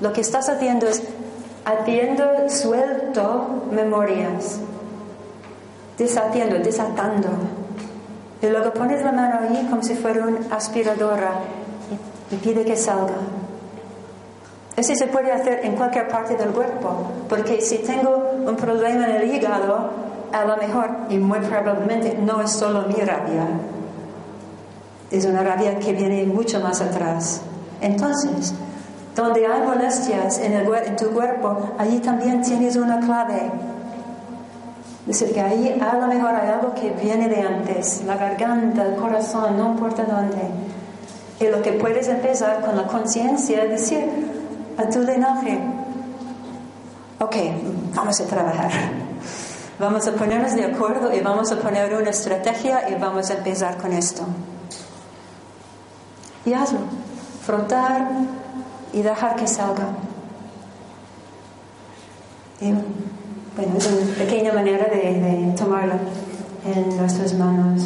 [0.00, 1.02] Lo que estás haciendo es
[1.64, 4.60] haciendo suelto memorias,
[5.96, 7.28] deshaciendo, desatando.
[8.42, 11.32] Y luego pones la mano ahí como si fuera una aspiradora
[12.30, 13.14] y, y pide que salga.
[14.76, 19.16] Eso se puede hacer en cualquier parte del cuerpo, porque si tengo un problema en
[19.22, 19.90] el hígado,
[20.34, 23.46] a lo mejor y muy probablemente no es solo mi rabia.
[25.10, 27.40] Es una rabia que viene mucho más atrás.
[27.80, 28.52] Entonces,
[29.14, 33.52] donde hay molestias en, tu cuerpo, allí también tienes una clave.
[35.06, 38.82] Es decir, que ahí a lo mejor hay algo que viene de antes, la garganta,
[38.82, 40.42] el corazón, no importa dónde.
[41.38, 44.04] Y lo que puedes empezar con la conciencia, decir
[44.76, 45.60] a tu linaje,
[47.20, 47.36] ok,
[47.94, 49.03] vamos a trabajar.
[49.78, 53.76] Vamos a ponernos de acuerdo y vamos a poner una estrategia y vamos a empezar
[53.76, 54.22] con esto.
[56.46, 56.78] Y hazlo.
[57.44, 58.08] Frotar
[58.92, 59.88] y dejar que salga.
[62.60, 65.94] Bueno, es una pequeña manera de, de tomarlo
[66.64, 67.82] en nuestras manos.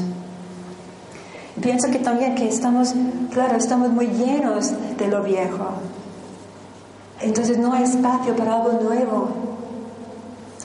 [1.60, 2.94] Pienso que también que estamos,
[3.32, 5.66] claro, estamos muy llenos de lo viejo.
[7.20, 9.28] Entonces no hay espacio para algo nuevo.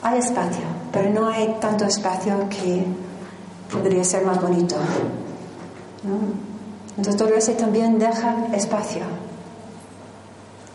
[0.02, 0.62] Hay espacio,
[0.94, 2.84] pero no hay tanto espacio que
[3.70, 4.76] podría ser más bonito.
[6.96, 9.02] Entonces todo eso también deja espacio.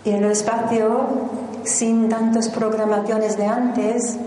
[0.03, 1.07] Y en el espacio,
[1.63, 4.17] sin tantas programaciones de antes,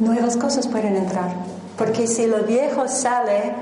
[0.00, 1.32] nuevas cosas pueden entrar.
[1.78, 3.54] Porque si lo viejo sale,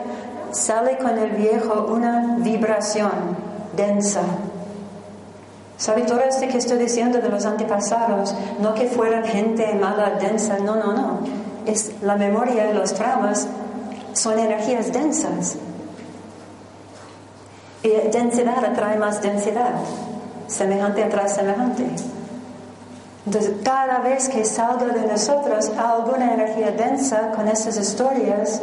[0.52, 3.10] sale con el viejo una vibración
[3.76, 4.22] densa.
[5.82, 8.32] ¿Sabe todo esto que estoy diciendo de los antepasados?
[8.60, 11.18] No que fueran gente mala, densa, no, no, no.
[11.66, 13.48] Es la memoria y los traumas
[14.12, 15.56] son energías densas.
[17.82, 19.72] Y densidad atrae más densidad.
[20.46, 21.84] Semejante atrae semejante.
[23.26, 28.62] Entonces, cada vez que salga de nosotros alguna energía densa con estas historias,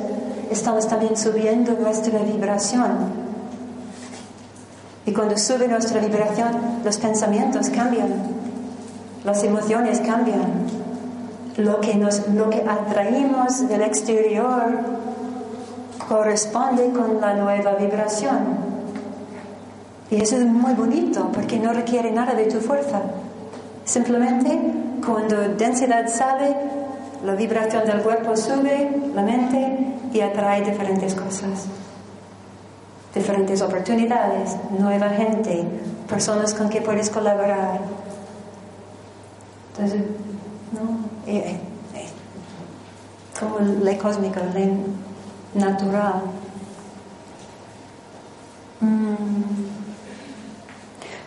[0.49, 3.28] estamos también subiendo nuestra vibración.
[5.09, 6.51] Y cuando sube nuestra vibración,
[6.85, 8.09] los pensamientos cambian,
[9.25, 10.67] las emociones cambian.
[11.57, 14.69] Lo que, nos, lo que atraímos del exterior
[16.07, 18.37] corresponde con la nueva vibración.
[20.11, 23.01] Y eso es muy bonito porque no requiere nada de tu fuerza.
[23.85, 24.59] Simplemente
[25.03, 26.55] cuando densidad sale,
[27.25, 29.75] la vibración del cuerpo sube, la mente,
[30.13, 31.65] y atrae diferentes cosas.
[33.13, 35.63] Diferentes oportunidades, nueva gente,
[36.07, 37.79] personas con que puedes colaborar.
[39.73, 40.01] Entonces,
[40.71, 41.31] ¿no?
[41.31, 41.59] Eh, eh,
[41.95, 42.07] eh,
[43.39, 44.77] como ley cósmica, ley
[45.55, 46.21] natural.
[48.81, 49.15] Mm.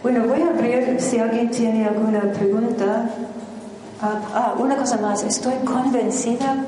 [0.02, 3.08] Bueno, voy a abrir si alguien tiene alguna pregunta.
[4.00, 6.64] Ah, ah, una cosa más, estoy convencida,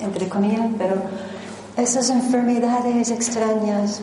[0.00, 0.94] entre comillas, pero
[1.76, 4.02] esas enfermedades extrañas,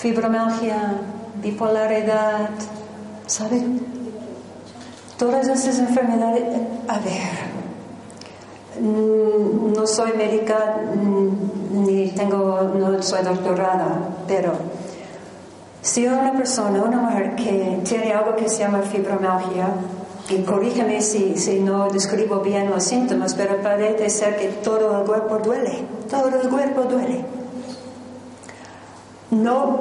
[0.00, 0.94] fibromialgia,
[1.42, 2.48] bipolaridad,
[3.26, 3.62] ¿sabe?
[5.18, 6.44] Todas esas enfermedades,
[6.88, 7.32] a ver,
[8.80, 14.52] mm, no soy médica mm, ni tengo, no soy doctorada, pero
[15.82, 19.68] si una persona, una mujer que tiene algo que se llama fibromialgia,
[20.30, 25.06] y corrígeme si, si no describo bien los síntomas, pero parece ser que todo el
[25.06, 27.39] cuerpo duele, todo el cuerpo duele.
[29.30, 29.80] No,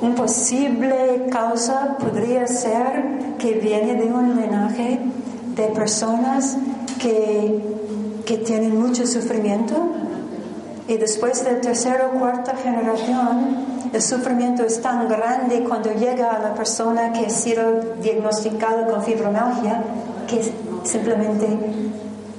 [0.00, 4.98] una posible causa podría ser que viene de un linaje
[5.54, 6.56] de personas
[6.98, 7.60] que,
[8.24, 9.74] que tienen mucho sufrimiento
[10.88, 16.38] y después de tercera o cuarta generación el sufrimiento es tan grande cuando llega a
[16.38, 19.84] la persona que ha sido diagnosticada con fibromialgia
[20.26, 20.50] que es
[20.84, 21.46] simplemente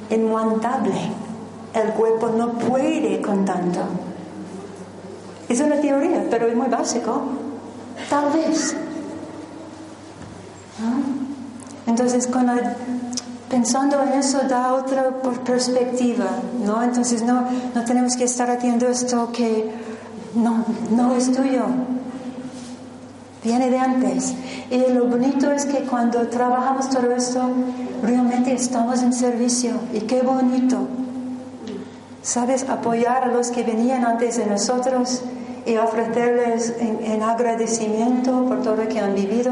[0.09, 0.93] inmontable.
[1.73, 3.81] El cuerpo no puede con tanto.
[5.49, 7.21] Es una teoría, pero es muy básico.
[8.09, 8.75] Tal vez.
[11.85, 12.29] Entonces,
[13.49, 15.09] pensando en eso da otra
[15.45, 16.25] perspectiva,
[16.65, 16.81] ¿no?
[16.81, 19.71] Entonces, no, no tenemos que estar haciendo esto que
[20.35, 21.65] no, no es tuyo.
[23.43, 24.33] Viene de antes.
[24.71, 27.41] Y lo bonito es que cuando trabajamos todo esto,
[28.01, 29.73] realmente estamos en servicio.
[29.93, 30.87] Y qué bonito.
[32.23, 32.67] ¿Sabes?
[32.69, 35.21] Apoyar a los que venían antes de nosotros
[35.65, 39.51] y ofrecerles en, agradecimiento por todo lo que han vivido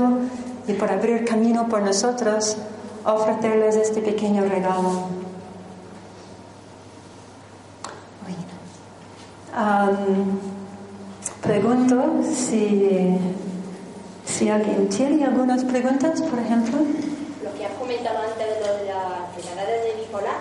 [0.68, 2.58] y por abrir camino por nosotros,
[3.06, 5.22] ofrecerles este pequeño regalo.
[11.42, 13.18] Pregunto si,
[14.26, 16.78] si alguien tiene algunas preguntas, por ejemplo.
[17.44, 20.38] Lo que has comentado antes de, lo de las enfermedades de bipolar,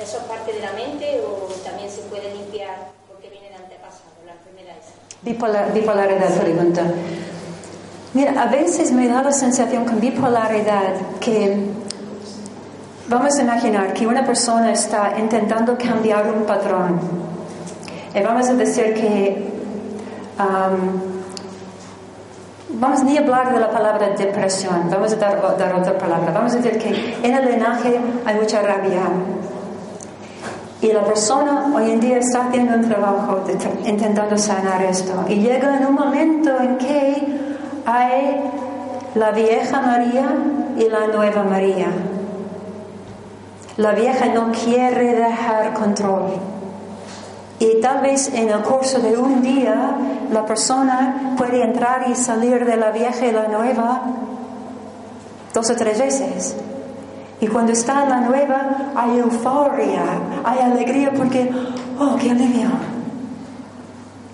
[0.00, 4.10] ¿eso es parte de la mente o también se puede limpiar porque viene de antepasado
[4.24, 4.76] la enfermedad
[5.22, 6.82] Bipolar, bipolaridad, pregunta.
[8.14, 11.56] Mira, a veces me da la sensación con bipolaridad que
[13.08, 17.00] vamos a imaginar que una persona está intentando cambiar un patrón
[18.14, 19.50] Y vamos a decir que,
[20.38, 21.00] um,
[22.80, 26.32] vamos ni a hablar de la palabra depresión, vamos a dar, dar otra palabra.
[26.32, 29.02] Vamos a decir que en el linaje hay mucha rabia.
[30.82, 33.42] Y la persona hoy en día está haciendo un trabajo
[33.84, 35.24] intentando sanar esto.
[35.28, 37.26] Y llega en un momento en que
[37.86, 38.40] hay
[39.14, 40.28] la vieja María
[40.76, 41.88] y la nueva María.
[43.78, 46.34] La vieja no quiere dejar control.
[47.58, 49.96] Y tal vez en el curso de un día
[50.30, 54.02] la persona puede entrar y salir de la vieja y la nueva
[55.54, 56.54] dos o tres veces.
[57.40, 60.02] Y cuando está en la nueva hay euforia,
[60.44, 61.50] hay alegría porque,
[61.98, 62.68] oh, qué alivio.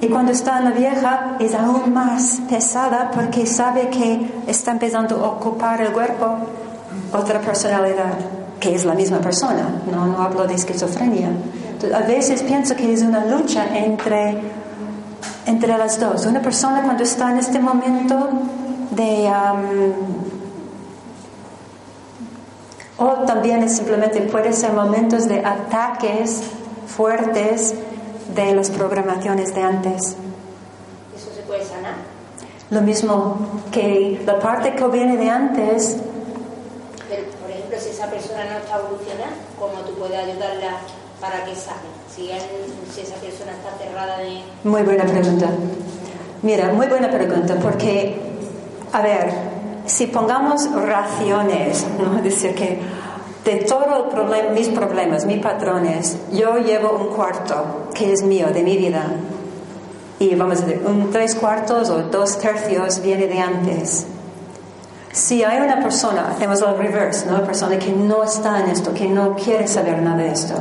[0.01, 5.25] Y cuando está en la vieja es aún más pesada porque sabe que está empezando
[5.25, 6.39] a ocupar el cuerpo
[7.13, 8.15] otra personalidad,
[8.59, 9.69] que es la misma persona.
[9.91, 11.31] No, no hablo de esquizofrenia.
[11.95, 14.41] A veces pienso que es una lucha entre,
[15.47, 16.27] entre las dos.
[16.27, 18.29] Una persona cuando está en este momento
[18.93, 19.29] de...
[19.29, 20.32] um,
[22.99, 26.43] o también es simplemente puede ser momentos de ataques
[26.87, 27.75] fuertes
[28.35, 30.17] de las programaciones de antes.
[31.17, 31.95] Eso se puede sanar.
[32.71, 33.37] Lo mismo
[33.71, 35.97] que la parte que viene de antes,
[37.09, 40.79] Pero, por ejemplo, si esa persona no está evolucionada, ¿cómo tú puedes ayudarla
[41.21, 41.91] para que sane?
[42.15, 42.41] Si, él-
[42.95, 44.43] si esa persona está cerrada de...
[44.65, 45.49] muy buena pregunta.
[46.43, 48.17] Mira, muy buena pregunta, porque,
[48.93, 49.33] a ver,
[49.93, 52.23] si pongamos raciones, ¿no?
[52.23, 52.81] Decir, que
[53.45, 53.87] de todos
[54.55, 59.05] mis problemas, mis patrones, yo llevo un cuarto que es mío, de mi vida.
[60.19, 64.07] Y vamos a decir, un tres cuartos o dos tercios viene de antes.
[65.13, 67.29] Si hay una persona, hacemos el reverse.
[67.29, 70.55] Una persona que no está en esto, que no quiere saber nada de esto.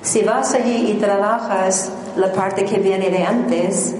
[0.00, 3.94] Si vas allí y trabajas la parte que viene de antes,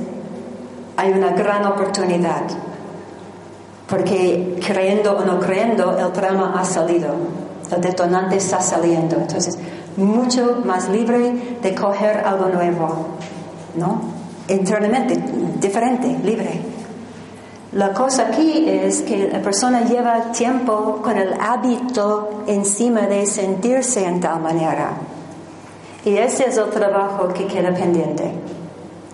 [0.96, 2.44] hay una gran oportunidad.
[3.88, 7.08] Porque creyendo o no creyendo, el trauma ha salido,
[7.70, 9.16] el detonante está saliendo.
[9.16, 9.58] Entonces,
[9.96, 13.06] mucho más libre de coger algo nuevo,
[13.76, 14.00] ¿no?
[14.48, 15.16] Internamente,
[15.60, 16.60] diferente, libre.
[17.72, 24.04] La cosa aquí es que la persona lleva tiempo con el hábito encima de sentirse
[24.04, 24.92] en tal manera.
[26.04, 28.30] Y ese es el trabajo que queda pendiente.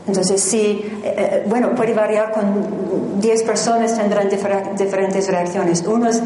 [0.07, 5.84] Entonces, sí, eh, eh, bueno, puede variar con 10 personas, tendrán difer- diferentes reacciones.
[5.86, 6.20] Unos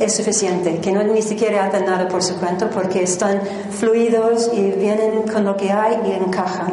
[0.00, 4.72] es suficiente, que no ni siquiera hacen nada por su cuenta porque están fluidos y
[4.72, 6.72] vienen con lo que hay y encajan.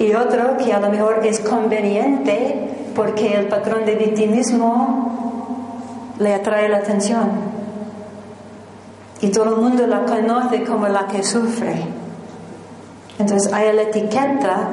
[0.00, 6.68] Y otro que a lo mejor es conveniente porque el patrón de victimismo le atrae
[6.68, 7.30] la atención.
[9.20, 11.97] Y todo el mundo la conoce como la que sufre.
[13.18, 14.70] Entonces hay la etiqueta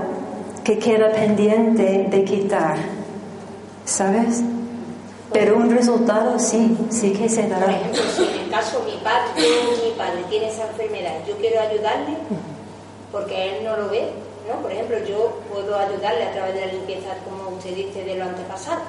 [0.64, 2.78] que queda pendiente de quitar.
[3.86, 4.42] ¿Sabes?
[5.32, 7.72] Pero un resultado sí, sí que se Por dará.
[7.72, 9.44] ejemplo, si en el caso mi padre,
[9.84, 12.18] mi padre tiene esa enfermedad, yo quiero ayudarle
[13.12, 14.10] porque él no lo ve,
[14.48, 14.62] ¿no?
[14.62, 18.24] Por ejemplo, yo puedo ayudarle a través de la limpieza, como usted dice, de lo
[18.26, 18.82] antepasado.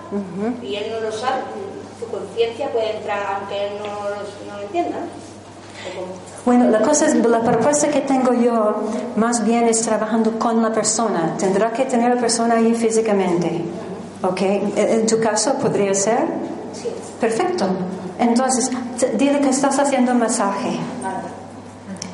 [0.63, 1.43] Y él no lo sabe,
[1.99, 4.17] su conciencia puede entrar aunque él no lo,
[4.51, 4.99] no lo entienda.
[6.45, 8.77] Bueno, la cosa es, la propuesta que tengo yo
[9.17, 11.35] más bien es trabajando con la persona.
[11.39, 13.63] Tendrá que tener la persona ahí físicamente.
[14.23, 14.41] ¿Ok?
[14.77, 16.21] En tu caso podría ser.
[16.73, 16.89] Sí,
[17.21, 17.67] Perfecto.
[18.19, 18.71] Entonces,
[19.19, 20.79] dile que estás haciendo un masaje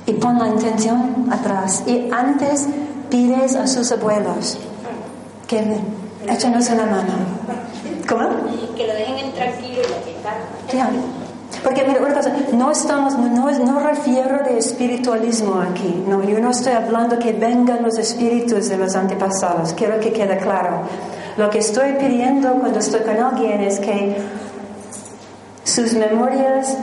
[0.07, 1.85] y pon la intención atrás.
[1.87, 2.67] Y antes
[3.11, 4.59] pides a sus abuelos
[5.47, 5.77] que
[6.27, 7.13] échanos una mano.
[8.09, 8.29] ¿Cómo?
[8.77, 11.22] que lo dejen en tranquilo y que está.
[11.63, 16.73] Porque mira, una cosa, no estamos, no, refiero de espiritualismo aquí, no, yo no estoy
[16.73, 20.83] hablando que vengan los espíritus de los antepasados, quiero que quede claro.
[21.37, 24.17] Lo que estoy pidiendo cuando estoy con alguien es que
[25.63, 26.77] sus memorias,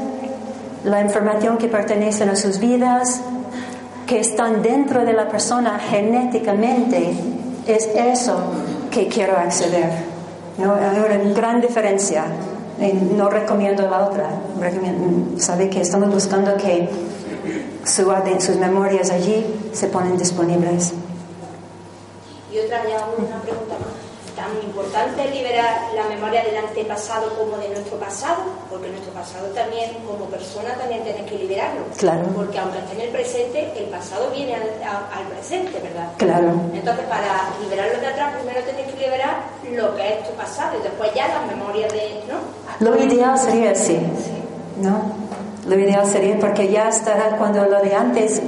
[0.85, 3.21] la información que pertenecen a sus vidas,
[4.07, 7.13] que están dentro de la persona genéticamente,
[7.67, 8.41] es eso
[8.89, 9.91] que quiero acceder.
[10.57, 10.73] ¿no?
[10.73, 12.25] Hay una gran diferencia.
[12.79, 14.29] No recomiendo la otra.
[15.37, 16.89] Sabe que estamos buscando que
[17.83, 20.93] sus memorias allí se ponen disponibles.
[22.51, 23.98] Y otra ya una pregunta más.
[24.39, 29.47] Tan importante es liberar la memoria del antepasado como de nuestro pasado, porque nuestro pasado
[29.47, 31.81] también, como persona, también tenés que liberarlo.
[31.97, 32.23] Claro.
[32.33, 36.07] Porque aunque esté en el presente, el pasado viene al, a- al presente, ¿verdad?
[36.17, 36.51] Claro.
[36.73, 39.35] Entonces, para liberarlo de atrás, primero tenés que liberar
[39.75, 42.23] lo que es tu pasado y después ya las memorias de.
[42.31, 42.39] ¿no?
[42.79, 43.99] Lo ideal sería así,
[44.81, 45.01] ¿no?
[45.67, 48.41] Lo ideal sería porque ya estará cuando lo de antes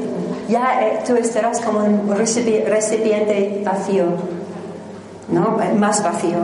[0.47, 4.05] ya eh, tú estarás como un recipi- recipiente vacío,
[5.31, 5.57] ¿no?
[5.77, 6.37] Más vacío.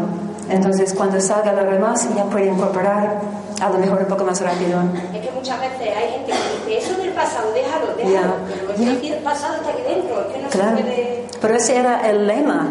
[0.49, 3.19] Entonces, cuando salga lo demás, ya puede incorporar
[3.61, 4.79] a lo mejor un poco más rápido.
[5.13, 8.13] Es que muchas veces hay gente que dice, eso del pasado, déjalo, déjalo.
[8.13, 8.33] Ya,
[8.77, 10.77] Pero que el pasado está aquí dentro, es que no Claro.
[10.77, 11.25] se puede...
[11.41, 12.67] Pero ese era el lema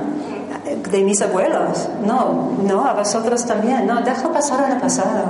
[0.90, 1.88] de mis abuelos.
[2.04, 3.86] No, no, a vosotros también.
[3.86, 5.24] No, deja pasar en el pasado.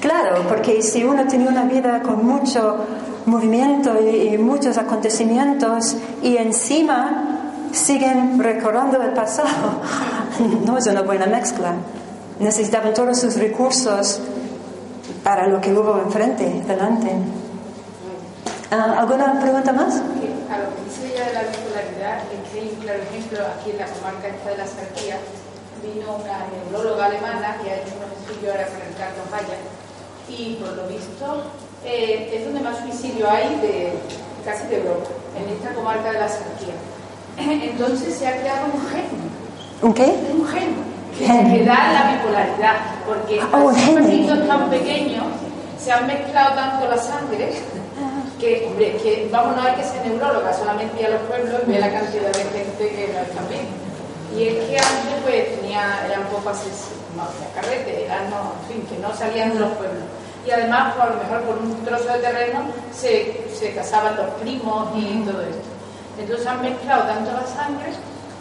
[0.00, 2.76] Claro, porque si uno tiene una vida con mucho
[3.26, 7.35] movimiento y, y muchos acontecimientos y encima
[7.72, 9.80] siguen recordando el pasado,
[10.64, 11.74] no es una buena mezcla.
[12.38, 14.20] Necesitaban todos sus recursos
[15.22, 17.10] para lo que hubo enfrente, delante.
[18.70, 20.02] Ah, ¿Alguna pregunta más?
[20.50, 23.78] a lo que dice ella de la bipolaridad, que hay un claro ejemplo aquí en
[23.78, 25.18] la comarca esta de la Sarquía,
[25.82, 29.58] vino una neuróloga alemana que ha hecho un estudio ahora con el Carlos Valla,
[30.28, 31.50] y por lo visto
[31.84, 33.92] eh, es donde más suicidio hay de
[34.44, 36.74] casi de Europa, en esta comarca de la Sarquía.
[37.70, 39.04] Entonces se ha creado un gen,
[39.82, 40.14] ¿Un qué?
[40.32, 40.74] un gen
[41.18, 42.76] que, da la bipolaridad,
[43.06, 43.94] porque Oh, a esos gen.
[43.94, 45.24] perritos tan pequeños
[45.82, 47.52] se han mezclado tanto la sangre
[48.40, 51.70] que, hombre, que vamos, no hay que ser neuróloga, solamente ir a los pueblos y
[51.70, 53.66] ver la cantidad de gente que no está bien.
[54.36, 57.24] Y es que antes pues tenía, era un poco asesino, no
[57.54, 60.04] carrete, era, no, en fin, que no salían de los pueblos.
[60.46, 62.60] Y además, pues, a lo mejor por un trozo de terreno
[62.92, 65.64] se, se casaban los primos y todo esto.
[66.18, 67.92] Entonces han mezclado tanto la sangre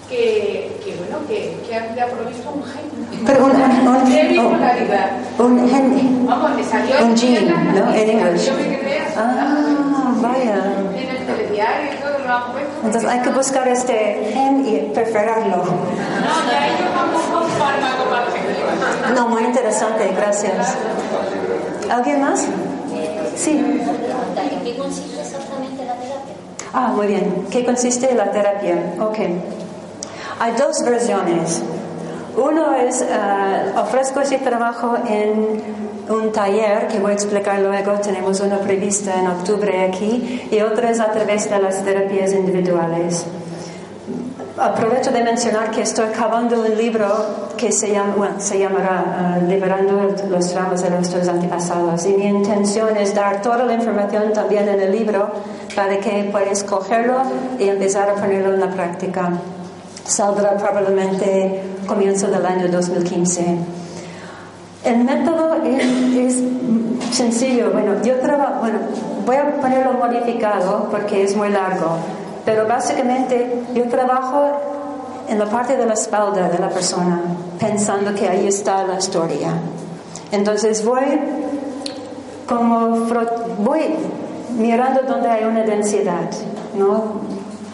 [0.09, 3.25] que, que bueno, que, que han provisto un gen.
[3.25, 5.11] Pero un, un, de un, bipolaridad.
[5.39, 6.27] un gen.
[6.27, 7.93] Vamos, me salió Un aquí en gene, la ¿no?
[7.93, 8.45] En inglés.
[8.45, 9.35] Yo me quedé asustada.
[9.39, 10.63] Ah, vaya.
[10.95, 12.69] En el telediario y todo lo han puesto.
[12.85, 15.57] Entonces hay que buscar este gen y perforarlo.
[15.57, 16.79] No, ya ellos
[17.33, 20.75] un fármaco para No, muy interesante, gracias.
[21.89, 22.45] ¿Alguien más?
[23.35, 23.51] Sí.
[23.51, 25.44] ¿En qué consiste terapia?
[26.77, 27.47] Ah, muy bien.
[27.49, 28.75] ¿Qué consiste la terapia?
[28.99, 29.17] Ok.
[30.41, 31.61] Hay dos versiones.
[32.35, 35.61] Uno es, eh, ofrezco ese trabajo en
[36.09, 40.85] un taller que voy a explicar luego, tenemos uno previsto en octubre aquí, y otro
[40.89, 43.25] es a través de las terapias individuales.
[44.57, 47.07] Aprovecho de mencionar que estoy acabando un libro
[47.55, 52.05] que se, llama, bueno, se llamará eh, Liberando los traumas de nuestros antepasados.
[52.05, 55.31] Y mi intención es dar toda la información también en el libro
[55.75, 57.17] para que puedas cogerlo
[57.59, 59.31] y empezar a ponerlo en la práctica.
[60.05, 63.57] Saldrá probablemente comienzo del año 2015.
[64.85, 65.83] El método es,
[66.15, 67.71] es sencillo.
[67.71, 68.79] Bueno, yo trabajo, bueno,
[69.25, 71.97] voy a ponerlo modificado porque es muy largo,
[72.45, 74.51] pero básicamente yo trabajo
[75.27, 77.19] en la parte de la espalda de la persona,
[77.59, 79.53] pensando que ahí está la historia.
[80.31, 81.19] Entonces voy
[82.47, 83.07] como
[83.59, 83.95] voy
[84.55, 86.29] mirando donde hay una densidad,
[86.77, 87.03] ¿no?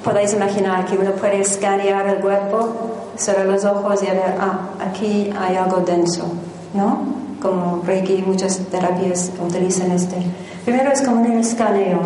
[0.04, 2.70] Podéis imaginar que uno puede escanear el cuerpo,
[3.16, 6.24] cerrar los ojos y ver, ah, aquí hay algo denso,
[6.74, 7.00] ¿no?
[7.42, 10.16] Como Reiki, muchas terapias utilizan este.
[10.66, 12.00] Primero es como un escaneo.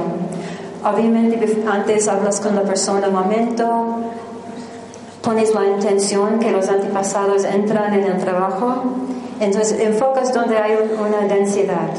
[0.83, 3.65] Obviamente antes hablas con la persona un momento,
[5.21, 8.83] pones la intención que los antepasados entran en el trabajo,
[9.39, 11.89] entonces enfocas donde hay un- una densidad.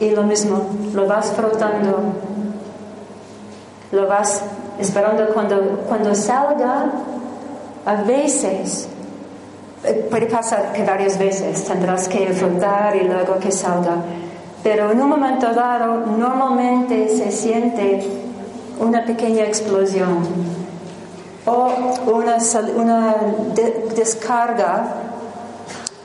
[0.00, 0.62] Y lo mismo,
[0.94, 1.98] lo vas frotando,
[3.92, 4.42] lo vas
[4.78, 6.90] esperando cuando, cuando salga,
[7.84, 8.88] a veces,
[9.84, 13.96] eh, puede pasar que varias veces tendrás que frotar y luego que salga,
[14.62, 18.02] pero en un momento dado normalmente se siente
[18.78, 20.18] una pequeña explosión
[21.46, 21.68] o
[22.06, 22.36] una,
[22.76, 23.14] una
[23.54, 24.94] de- descarga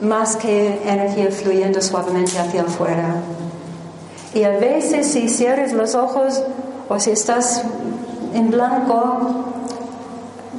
[0.00, 3.14] más que energía fluyendo suavemente hacia afuera.
[4.36, 6.42] Y a veces si cierres los ojos
[6.90, 7.62] o si estás
[8.34, 9.46] en blanco,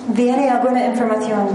[0.07, 1.47] viene alguna información.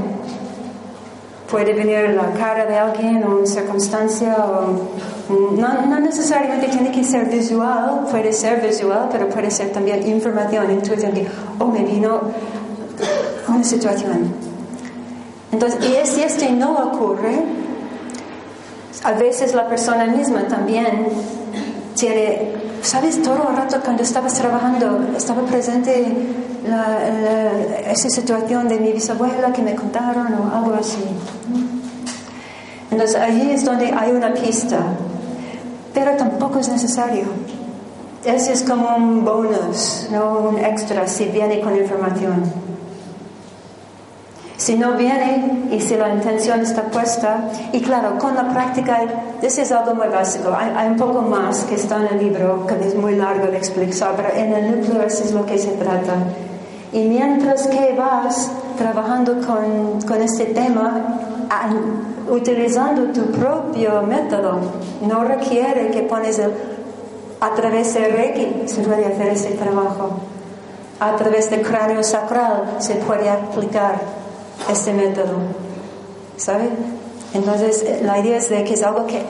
[1.50, 7.02] Puede venir la cara de alguien o una circunstancia o no, no necesariamente tiene que
[7.02, 11.26] ser visual, puede ser visual, pero puede ser también información, intuición que,
[11.58, 12.20] oh, me vino
[13.48, 14.32] una situación.
[15.50, 17.34] Entonces, y si este no ocurre,
[19.02, 21.08] a veces la persona misma también
[22.82, 23.22] ¿sabes?
[23.22, 26.06] Todo el rato cuando estabas trabajando, estaba presente
[26.68, 31.04] la- la- esa situación de mi bisabuela que me contaron o algo así.
[32.90, 34.78] Entonces allí es donde hay una pista,
[35.94, 37.24] pero tampoco es necesario.
[38.24, 42.61] Ese es como un bonus, no un extra si viene con información.
[44.62, 49.00] Si no viene y si la intención está puesta, y claro, con la práctica,
[49.42, 50.54] eso es algo muy básico.
[50.56, 54.12] Hay, un poco más que está en el libro, que es muy largo de explicar,
[54.16, 56.14] pero en el núcleo eso es lo que se trata.
[56.92, 61.18] Y mientras que vas trabajando con, con este tema,
[62.30, 64.60] utilizando tu propio método,
[65.00, 66.52] no requiere que pones el,
[67.40, 70.20] a través del Reiki, se puede hacer ese trabajo.
[71.00, 74.21] A través del cráneo sacral se puede aplicar
[74.70, 75.38] este método.
[76.36, 76.70] ¿Sabe?
[77.34, 79.24] Entonces, la idea es de que es algo que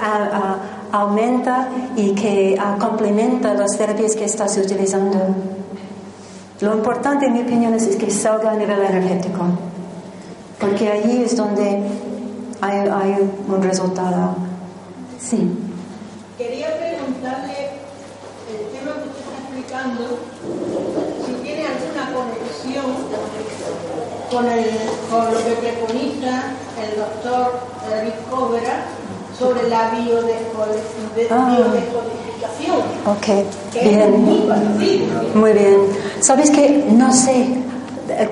[0.91, 5.19] aumenta y que complementa las terapias que estás utilizando.
[6.61, 9.45] Lo importante, en mi opinión, es que salga a nivel energético,
[10.61, 11.83] porque allí es donde
[12.61, 14.37] hay, un resultado.
[15.21, 15.51] Sí.
[16.39, 17.71] Quería preguntarle
[18.49, 20.19] el tema que usted está explicando,
[21.27, 22.87] si tiene alguna conexión
[24.33, 24.65] con, el,
[25.11, 26.45] con lo que preconiza
[26.83, 27.61] el doctor
[27.95, 28.87] Eric Cobra
[29.39, 31.29] sobre la biodescodificación.
[31.31, 31.59] Ah.
[33.11, 33.27] Ok,
[33.75, 34.25] bien.
[35.35, 35.77] Muy bien.
[36.21, 37.59] ¿Sabes que No sé.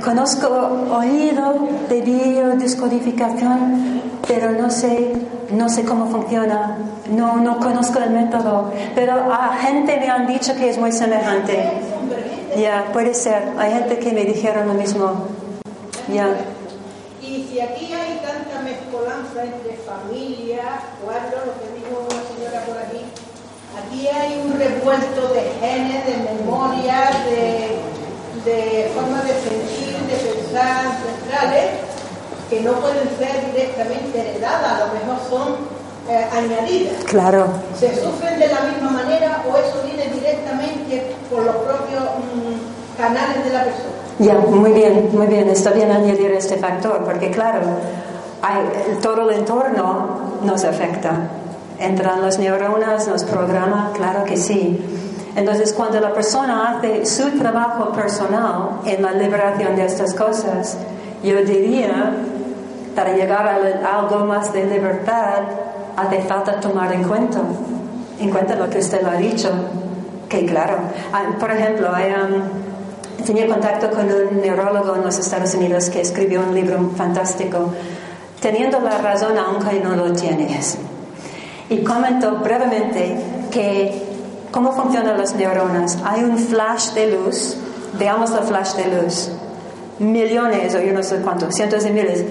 [0.05, 0.49] Conozco
[0.93, 1.55] oído
[1.89, 5.13] de biodescodificación, pero no sé,
[5.53, 6.77] no sé cómo funciona.
[7.11, 8.73] No, no conozco el método.
[8.95, 11.73] Pero a gente me han dicho que es muy semejante.
[12.59, 13.53] Ya, puede ser.
[13.59, 15.40] Hay gente que me dijeron lo mismo.
[16.13, 16.37] Ya.
[17.23, 20.63] Y si aquí hay tanta mezcolanza entre familia,
[21.05, 23.05] cuadro, lo que dijo una señora por aquí,
[23.79, 27.79] Aquí hay un revuelto de genes, de memorias, de,
[28.45, 31.71] de formas de sentir, de pensar ancestrales,
[32.49, 35.57] que no pueden ser directamente heredadas, a lo mejor son
[36.09, 37.05] eh, añadidas.
[37.05, 37.47] Claro.
[37.79, 43.45] ¿Se sufren de la misma manera o eso viene directamente por los propios mm, canales
[43.45, 43.89] de la persona?
[44.19, 45.49] Ya, muy bien, muy bien.
[45.49, 47.61] Está bien añadir este factor, porque claro,
[48.43, 51.31] hay, todo el entorno nos afecta
[51.81, 54.79] entran las neuronas, nos programa, claro que sí.
[55.35, 60.77] Entonces, cuando la persona hace su trabajo personal en la liberación de estas cosas,
[61.23, 62.13] yo diría,
[62.95, 65.43] para llegar a algo más de libertad,
[65.97, 67.41] hace falta tomar en cuenta,
[68.19, 69.51] en cuenta lo que usted ha dicho.
[70.29, 70.77] Que claro,
[71.41, 72.70] por ejemplo, um,
[73.25, 77.73] tenía contacto con un neurólogo en los Estados Unidos que escribió un libro fantástico,
[78.41, 80.79] Teniendo la razón aunque no lo tienes
[81.69, 83.17] y comentó brevemente
[83.51, 84.03] que
[84.51, 85.99] cómo funcionan las neuronas.
[86.05, 87.57] Hay un flash de luz,
[87.99, 89.31] veamos el flash de luz.
[89.99, 92.25] Millones o yo no sé cuántos, cientos de miles,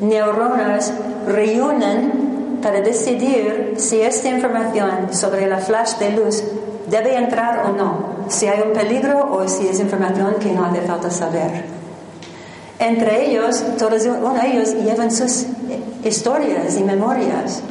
[0.00, 0.92] neuronas
[1.26, 6.44] reúnen para decidir si esta información sobre la flash de luz
[6.90, 10.80] debe entrar o no, si hay un peligro o si es información que no hace
[10.82, 11.64] falta saber.
[12.78, 15.46] Entre ellos, todos ellos llevan sus
[16.04, 17.62] historias y memorias.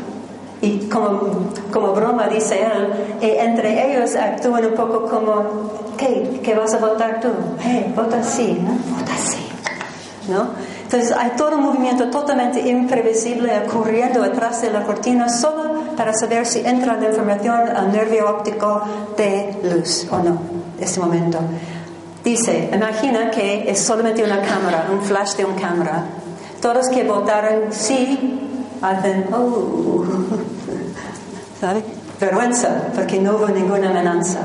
[0.62, 2.90] Y como, como broma dice él,
[3.22, 5.44] y entre ellos actúan un poco como,
[5.98, 6.42] ¿qué?
[6.44, 7.30] ¿Qué vas a votar tú?
[7.60, 8.72] Hey, vota sí, ¿no?
[8.98, 9.48] Vota sí,
[10.30, 10.48] ¿no?
[10.84, 16.46] Entonces hay todo un movimiento totalmente imprevisible ocurriendo detrás de la cortina solo para saber
[16.46, 18.84] si entra la información al nervio óptico
[19.18, 20.40] de luz o no,
[20.80, 21.40] este momento.
[22.24, 26.06] Dice, imagina que es solamente una cámara, un flash de una cámara.
[26.62, 28.40] Todos que votaron sí
[28.82, 30.04] hacen, oh,
[31.60, 31.84] ¿sabe?
[32.20, 34.40] Vergüenza, porque no hubo ninguna amenaza.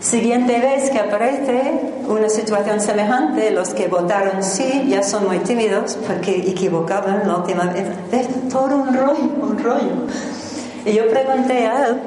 [0.00, 5.98] Siguiente vez que aparece una situación semejante, los que votaron sí ya son muy tímidos
[6.06, 7.86] porque equivocaban la última vez.
[8.10, 10.06] Es todo un rollo, un rollo.
[10.84, 12.00] Y yo pregunté a él,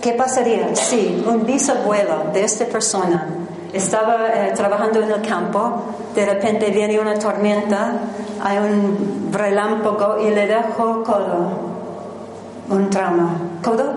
[0.00, 3.26] ¿qué pasaría si un bisabuelo de esta persona
[3.72, 5.82] estaba eh, trabajando en el campo,
[6.14, 7.92] de repente viene una tormenta,
[8.42, 11.50] hay un relámpago y le dejo codo,
[12.70, 13.30] un trauma.
[13.62, 13.92] ¿Codo?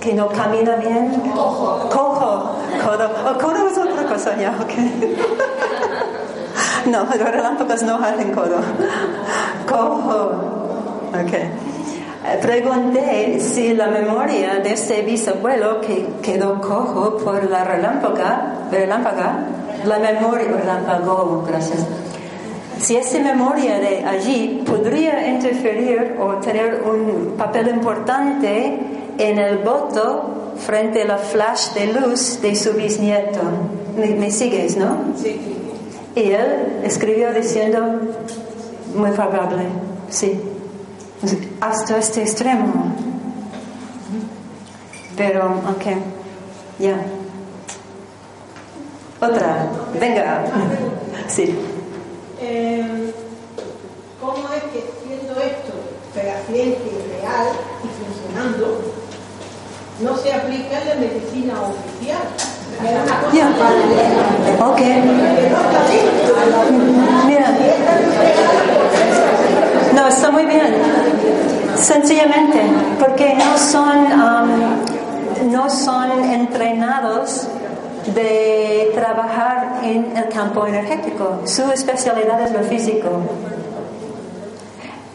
[0.00, 1.10] Que no camina bien.
[1.34, 1.88] Cojo.
[1.88, 2.56] Cojo.
[2.84, 3.10] Codo.
[3.28, 4.72] Oh, codo es otra cosa ya, ok.
[6.86, 8.58] no, los relámpagos no hacen codo.
[9.66, 10.30] Cojo.
[11.12, 11.75] Ok.
[12.28, 19.46] Eh, pregunté si la memoria de ese bisabuelo que quedó cojo por la relámpaga, relámpaga
[19.84, 21.86] la memoria, relámpago, gracias.
[22.80, 28.80] Si esa memoria de allí podría interferir o tener un papel importante
[29.18, 33.40] en el voto frente a la flash de luz de su bisnieto.
[33.96, 34.96] ¿Me, me sigues, no?
[35.16, 35.40] Sí.
[36.16, 38.00] Y él escribió diciendo,
[38.96, 39.62] muy probable,
[40.08, 40.40] sí
[41.60, 42.94] hasta este extremo.
[45.16, 45.84] Pero, ok,
[46.78, 46.96] ya.
[49.20, 49.66] Otra,
[49.98, 50.44] venga.
[51.28, 51.54] Sí.
[52.40, 53.12] Eh,
[54.22, 55.72] haciendo esto
[56.14, 57.46] fehaciente y real
[57.82, 58.66] y funcionando,
[60.02, 62.22] no se aplica en la medicina oficial.
[62.76, 63.46] Es una cosa Ya.
[63.56, 64.66] paralela.
[64.68, 64.76] Ok.
[64.76, 65.02] Que.
[67.26, 67.48] Mira.
[67.58, 69.85] Y esta es real.
[69.96, 70.74] No, está muy bien.
[71.74, 72.60] Sencillamente,
[73.00, 77.48] porque no son, um, no son entrenados
[78.14, 81.40] de trabajar en el campo energético.
[81.44, 83.08] Su especialidad es lo físico.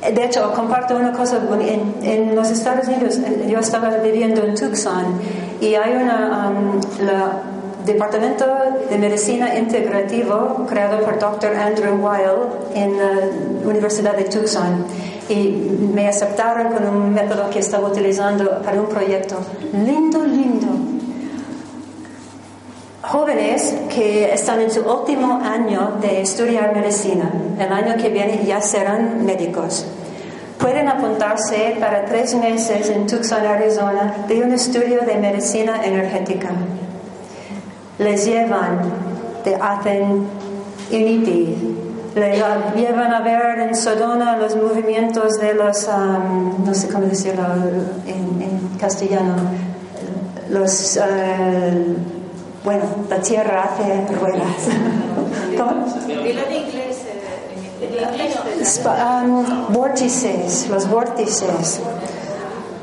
[0.02, 5.22] De hecho, comparto una cosa, en, en los Estados Unidos, yo estaba viviendo en Tucson
[5.62, 7.34] y hay una, um, la
[7.86, 8.46] Departamento
[8.90, 11.56] de Medicina Integrativo creado por Dr.
[11.56, 13.12] Andrew Weil en la
[13.66, 14.86] Universidad de Tucson
[15.30, 15.50] y
[15.94, 19.38] me aceptaron con un método que estaba utilizando para un proyecto
[19.74, 20.68] lindo, lindo.
[23.02, 28.62] Jóvenes que están en su último año de estudiar medicina, el año que viene ya
[28.62, 29.86] serán médicos.
[30.60, 36.52] Pueden apuntarse para tres meses en Tucson, Arizona, de un estudio de medicina energética.
[38.02, 38.80] Les llevan,
[39.44, 40.26] te hacen
[40.90, 41.56] INITI,
[42.16, 42.36] le
[42.76, 47.46] llevan a ver en Sodona los movimientos de los, um, no sé cómo decirlo
[48.08, 49.36] en, en castellano,
[50.50, 51.96] los, eh,
[52.64, 54.68] bueno, la tierra hace ruedas.
[55.58, 55.86] ¿Cómo?
[58.84, 61.80] Um, vórtices, los vórtices.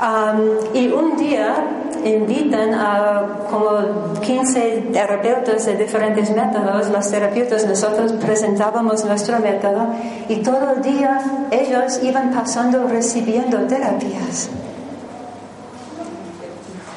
[0.01, 1.57] Um, y un día
[2.05, 6.89] invitan a como 15 terapeutas de diferentes métodos.
[6.91, 9.89] Los terapeutas nosotros presentábamos nuestro método
[10.29, 11.21] y todo el día
[11.51, 14.51] ellos iban pasando recibiendo terapias.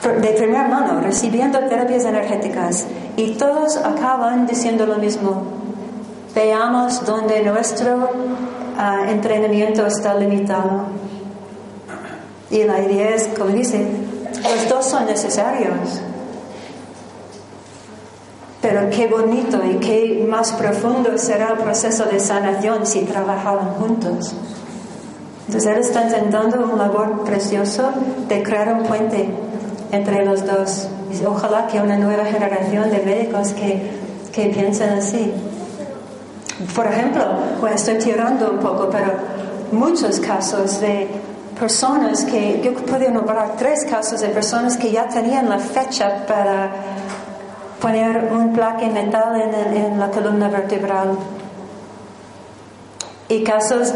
[0.03, 2.87] De primera mano, recibiendo terapias energéticas.
[3.17, 5.43] Y todos acaban diciendo lo mismo.
[6.33, 8.09] Veamos donde nuestro
[8.77, 10.85] ah, entrenamiento está limitado.
[12.49, 13.85] Y la idea es, como dice,
[14.43, 16.01] los dos son necesarios.
[18.61, 24.33] Pero qué bonito y qué más profundo será el proceso de sanación si trabajaban juntos.
[25.47, 27.91] Entonces él está intentando un labor precioso
[28.27, 29.29] de crear un puente
[29.91, 30.87] entre los dos.
[31.25, 33.91] Ojalá que una nueva generación de médicos que,
[34.31, 35.33] que piensen así.
[36.75, 37.23] Por ejemplo,
[37.59, 39.11] bueno, estoy tirando un poco, pero
[39.71, 41.07] muchos casos de
[41.61, 46.71] personas que, yo puedo nombrar tres casos de personas que ya tenían la fecha para
[47.79, 51.19] poner un plaque metal en, la columna vertebral.
[53.29, 53.93] Y casos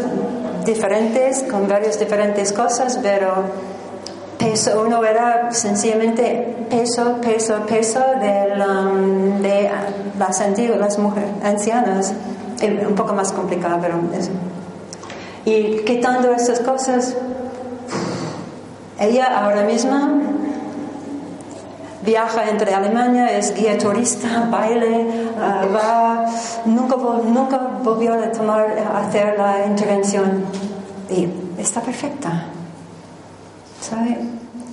[0.64, 3.34] diferentes, con varias diferentes cosas, pero
[4.38, 9.68] peso, uno era sencillamente peso, peso, peso del, um, de
[10.16, 12.14] las antiguas, mujeres ancianas.
[12.88, 14.30] Un poco más complicado, pero es-
[15.44, 17.14] Y quitando esas cosas,
[18.98, 20.08] ella ahora misma
[22.02, 26.26] viaja entre Alemania, es guía turista, baile, ah, va,
[26.64, 30.44] nunca, nunca volvió a tomar, a hacer la intervención
[31.10, 31.28] y
[31.60, 32.44] está perfecta.
[33.80, 34.18] ¿Sabe?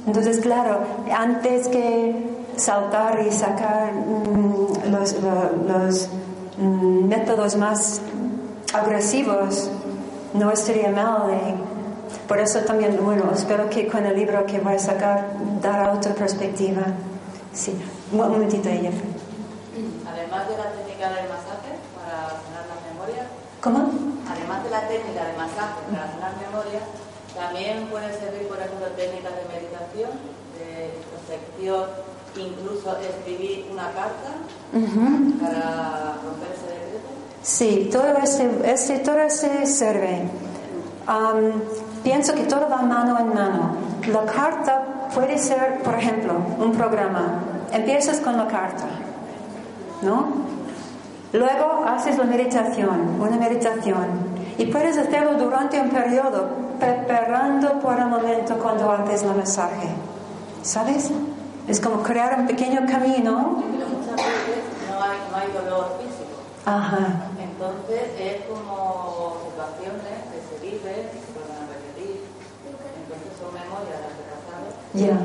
[0.06, 0.80] Entonces, claro,
[1.16, 5.52] antes que saltar y sacar mm, los, lo-
[5.86, 6.10] los,
[6.58, 8.02] mm, métodos más
[8.74, 9.70] agresivos,
[10.34, 11.28] no estaría mal.
[11.28, 11.73] de-
[12.28, 15.28] por eso también, bueno, espero que con el libro que voy a sacar
[15.62, 16.84] dará otra perspectiva.
[17.54, 17.76] Sí,
[18.12, 18.92] un momentito ella.
[20.08, 23.28] Además de la técnica del masaje para sanar las memorias,
[23.62, 23.80] ¿Cómo?
[24.30, 26.84] además de la técnica de masaje para sanar memorias,
[27.36, 30.12] también pueden servir, por ejemplo, técnicas de meditación,
[30.58, 31.86] de introspección,
[32.36, 34.32] incluso escribir una carta
[34.74, 35.38] Ujú.
[35.44, 37.10] para romper ese decreto.
[37.42, 40.30] Sí, todo este, este, todo este sirve.
[41.06, 41.62] Am,
[42.04, 43.76] pienso que todo va mano en mano.
[44.08, 44.84] La carta
[45.14, 47.40] puede ser, por ejemplo, un programa.
[47.72, 48.86] Empiezas con la carta,
[50.02, 50.28] ¿no?
[51.34, 54.34] Luego haces la meditación, una meditación.
[54.58, 56.48] Y puedes hacerlo durante un periodo,
[56.80, 59.90] preparando por el momento cuando haces el masaje.
[60.62, 61.10] ¿Sabes?
[61.68, 63.64] Es como crear un pequeño camino.
[63.72, 66.38] Pero muchas veces no hay, no hay dolor físico.
[66.66, 67.32] Ajá.
[67.40, 72.22] Entonces es como situaciones que se viven, que se vuelven a repetir.
[72.68, 74.83] Entonces son memorias las que pasaron.
[74.94, 75.14] Ya.
[75.14, 75.24] Mm,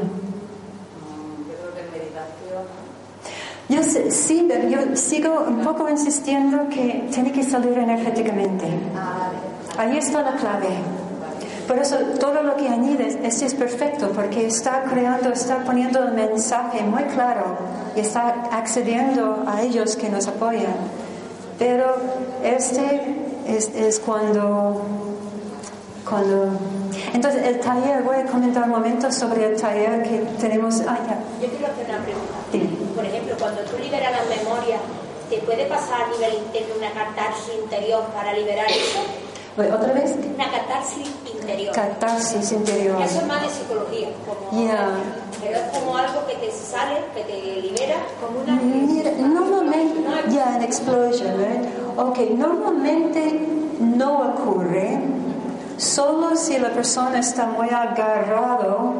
[3.74, 8.64] Yo sé- sí, pero yo sigo un poco insistiendo que tiene que salir energéticamente.
[9.76, 10.68] Ahí está la clave.
[11.66, 16.14] Por eso todo lo que añades, este es perfecto, porque está creando, está poniendo el
[16.14, 17.58] mensaje muy claro
[17.94, 20.74] y está accediendo a ellos que nos apoyan.
[21.58, 21.94] Pero
[22.42, 23.16] este
[23.46, 24.80] es, es cuando,
[26.08, 26.48] cuando...
[27.12, 30.80] Entonces, el taller, voy a comentar un momento sobre el taller que tenemos...
[30.86, 31.18] Ah, ya.
[31.40, 32.34] Yo quiero hacer una pregunta.
[32.52, 32.68] Dime.
[32.94, 34.80] Por ejemplo, cuando tú liberas las memorias,
[35.30, 39.00] ¿te puede pasar a nivel interno una catarsis interior para liberar eso?
[39.58, 40.14] ¿Otra vez?
[40.34, 41.74] Una catarsis interior.
[41.74, 43.02] Catarsis interior.
[43.02, 44.08] Eso es más de psicología.
[44.24, 44.60] Como.
[45.42, 48.60] Pero es como algo que te sale, que te libera, como una...
[48.60, 50.00] Mira, normalmente,
[50.30, 51.68] ya, en explosion, right?
[51.96, 53.46] Ok, normalmente
[53.80, 55.00] no ocurre
[55.78, 58.92] solo si la persona está muy agarrado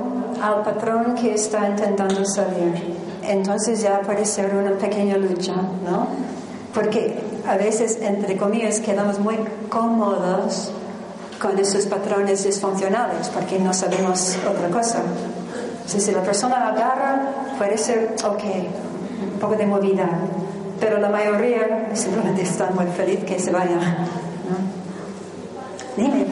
[0.43, 2.97] al patrón que está intentando salir.
[3.23, 6.09] Entonces ya puede ser una pequeña lucha, ¿no?
[6.73, 9.37] Porque a veces, entre comillas, quedamos muy
[9.69, 10.73] cómodos
[11.41, 15.03] con esos patrones disfuncionales porque no sabemos otra cosa.
[15.89, 18.43] Entonces, si la persona agarra, puede ser, ok,
[19.33, 20.09] un poco de movida,
[20.81, 23.77] pero la mayoría simplemente está muy feliz que se vaya.
[23.77, 24.79] ¿no?
[25.97, 26.27] Dime.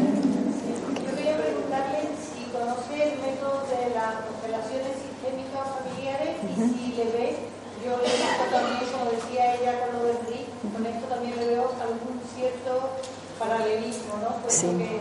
[0.95, 7.05] Yo quería preguntarle si conoce el método de las constelaciones sistémicas familiares y si le
[7.17, 7.37] ve,
[7.83, 11.35] yo le he visto también, como decía ella con lo del RIC, con esto también
[11.37, 12.91] le veo algún cierto
[13.39, 14.31] paralelismo, ¿no?
[14.49, 14.67] Sí.
[14.79, 15.01] que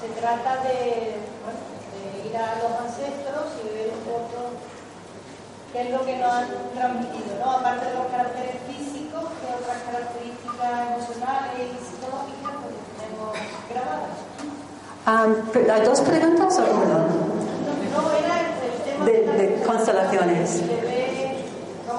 [0.00, 1.60] se trata de, bueno,
[1.94, 4.50] de ir a los ancestros y ver un poco
[5.72, 7.50] qué es lo que nos han transmitido, ¿no?
[7.58, 13.30] Aparte de los caracteres físicos, qué otras características emocionales y psicológicas pues, tenemos
[13.70, 14.14] grabadas.
[15.06, 15.26] Ah,
[15.74, 16.98] ¿Hay dos preguntas o una?
[17.92, 20.66] No, era el, el tema De, la- de constelaciones.
[20.66, 21.44] Ve,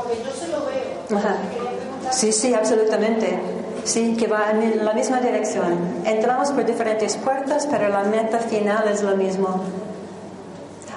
[0.07, 1.17] que yo se lo veo.
[1.19, 1.35] Ajá.
[2.11, 3.39] Sí, sí, absolutamente.
[3.83, 5.77] Sí, que va en la misma dirección.
[6.05, 9.61] Entramos por diferentes puertas, pero la meta final es lo mismo.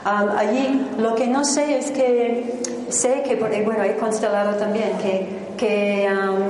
[0.05, 5.27] Am, allí lo que no sé es que sé que, bueno, he constelado también, que,
[5.57, 6.45] que am,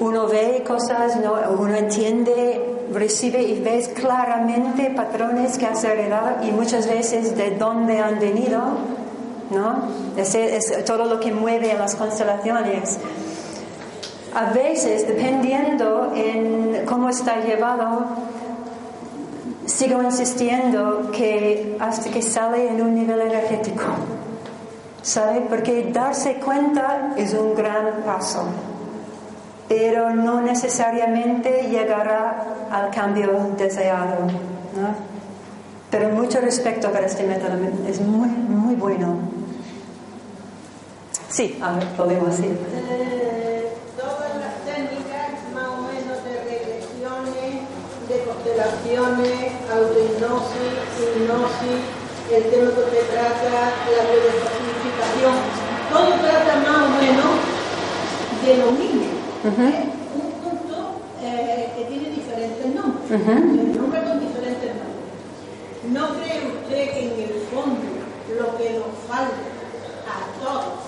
[0.00, 1.34] uno ve cosas, ¿no?
[1.58, 2.62] uno entiende,
[2.92, 8.60] recibe y ves claramente patrones que has heredado y muchas veces de dónde han venido,
[9.50, 9.82] ¿no?
[10.16, 12.98] Ese es todo lo que mueve a las constelaciones.
[14.34, 18.04] A veces, dependiendo en cómo está llevado,
[19.66, 23.84] sigo insistiendo que hasta que sale en un nivel energético,
[25.02, 25.42] ¿sabe?
[25.48, 28.44] Porque darse cuenta es un gran paso,
[29.68, 35.14] pero no necesariamente llegará al cambio deseado, ¿no?
[35.90, 37.56] Pero mucho respeto para este método,
[37.88, 39.16] es muy, muy bueno.
[41.28, 42.58] Sí, a ver, podemos decir.
[42.90, 47.62] eh, todas las técnicas más o menos de regresiones,
[48.08, 48.16] de
[48.94, 51.80] constelaciones, autohipnosis, hipnosis,
[52.30, 55.34] el tema que te trata, la biodescodificación,
[55.90, 57.32] todo trata más o menos
[58.44, 59.04] de lo mismo.
[59.44, 59.84] Es
[60.14, 65.04] un punto eh, que tiene diferentes nombres, el nombre con diferentes nombres.
[65.90, 67.80] ¿No cree usted que en el fondo
[68.38, 69.44] lo que nos falta
[70.08, 70.86] a todos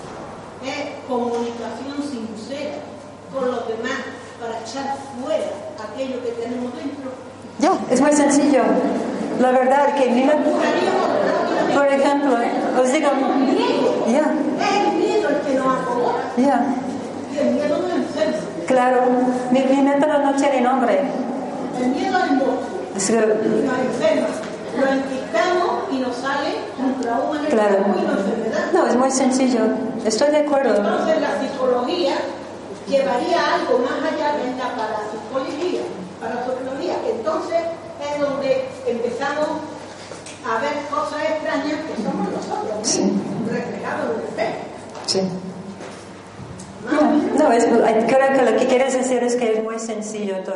[0.65, 2.77] es comunicación sincera
[3.33, 3.99] con los demás
[4.39, 7.26] para echar fuera aquello que tenemos dentro?
[7.59, 8.61] Ya, es muy sencillo.
[9.39, 10.23] La verdad que mi
[11.73, 12.35] por ejemplo,
[12.81, 13.09] os digo,
[14.07, 16.65] ya, Es el miedo el que nos acomoda ya,
[17.33, 18.37] y el miedo nos enferma.
[18.65, 19.01] claro,
[19.51, 21.01] mi, mi método no tiene nombre.
[21.79, 24.27] El miedo al y nos enferma.
[24.79, 27.77] Lo enquistamos y nos sale un trauma claro.
[27.77, 28.71] enfermedad.
[28.73, 29.61] No, es muy sencillo.
[30.05, 30.75] Estoy de acuerdo.
[30.75, 32.15] Entonces la psicología
[32.87, 35.81] llevaría algo más allá de la parapsicología,
[36.27, 37.59] parapsicología, que entonces
[38.13, 39.47] es donde empezamos
[40.45, 43.11] a ver cosas extrañas que somos nosotros Sí.
[43.49, 44.57] reflejados en el espejo.
[45.05, 45.21] Sí.
[46.89, 47.01] Ya,
[47.43, 50.55] No, es, creo que lo que quieres decir es que es muy sencillo todo.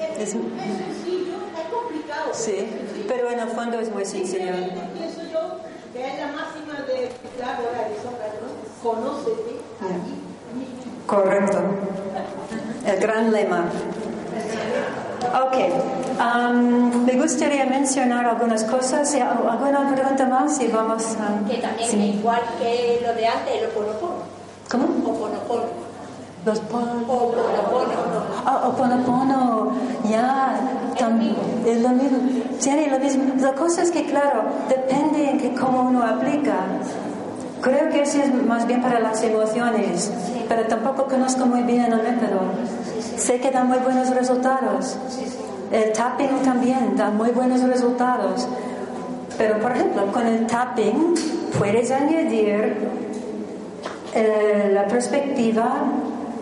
[0.00, 2.30] Es, Es- es sencillo, es complicado.
[2.32, 2.66] sí,
[3.08, 4.52] pero en el fondo es muy sencillo.
[4.94, 5.58] Pienso yo
[5.92, 8.90] que es la máxima de claro, Aristóteles, ¿no?
[8.90, 10.16] Conócete allí
[10.56, 11.06] mismo.
[11.06, 11.58] Correcto.
[12.86, 13.64] El gran lema.
[15.44, 15.54] Ok.
[16.18, 19.14] am, me gustaría mencionar algunas cosas.
[19.14, 20.58] ¿Y al- ¿Alguna pregunta más?
[20.60, 21.46] Y vamos a...
[21.48, 21.98] Que también sí.
[22.18, 24.14] igual que lo de antes, el oponopono.
[24.70, 24.84] ¿Cómo?
[25.10, 25.86] Oponopono.
[26.46, 27.04] Los pon...
[27.08, 28.22] Oponopono.
[28.46, 29.72] Ah, Oponopono,
[30.08, 30.54] ya,
[30.98, 31.34] tam-
[31.66, 32.18] es lo mismo,
[32.60, 33.24] tiene lo mismo.
[33.40, 36.54] La cosa es que, claro, depende en que cómo uno aplica.
[37.60, 40.12] Creo que ese es más bien para las emociones,
[40.48, 42.40] pero tampoco conozco muy bien el método.
[43.26, 44.96] Sé que da muy buenos resultados.
[45.72, 48.46] El tapping también da muy buenos resultados.
[49.36, 51.12] Pero, por ejemplo, con el tapping
[51.58, 52.76] puedes añadir
[54.14, 55.74] eh, la perspectiva,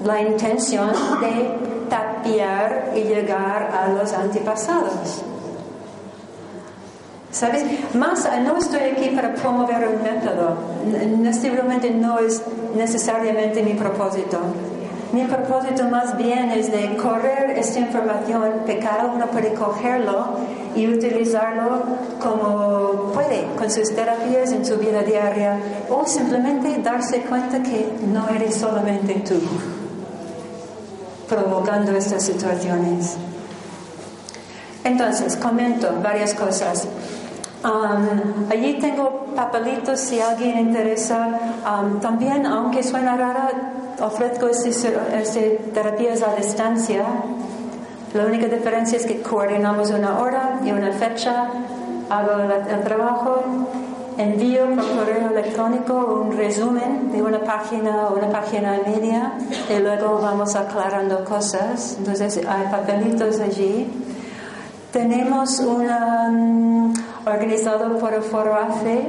[0.05, 0.91] la intención
[1.23, 1.57] de
[1.89, 5.23] tapiar y llegar a los antepasados.
[7.31, 7.65] ¿Sabes?
[7.95, 10.55] Más, no estoy aquí para promover un método.
[11.19, 12.43] Necesariamente no es
[12.77, 14.39] necesariamente mi propósito.
[15.15, 20.39] Mi propósito más bien es de correr esta información que cada uno puede cogerlo
[20.75, 21.85] y utilizarlo
[22.21, 25.57] como puede, con sus terapias en su vida diaria,
[25.89, 29.41] o simplemente darse cuenta que no eres solamente tú
[31.29, 33.15] provocando estas situaciones.
[34.83, 36.89] Entonces, comento varias cosas.
[37.65, 41.29] Um, allí tengo papelitos si alguien interesa.
[41.65, 43.51] Um, también, aunque suena rara,
[44.01, 47.07] ofrezco este terapias a distancia.
[48.13, 51.49] La única diferencia es que coordinamos una hora y una fecha,
[52.11, 53.43] hago el trabajo,
[54.19, 59.33] envío por correo electrónico un resumen de una página o una página media
[59.69, 61.97] y luego vamos aclarando cosas.
[61.99, 63.91] Entonces hay papelitos allí.
[64.93, 66.95] Tenemos una mm,
[67.27, 69.03] organizado por el Foro AFE.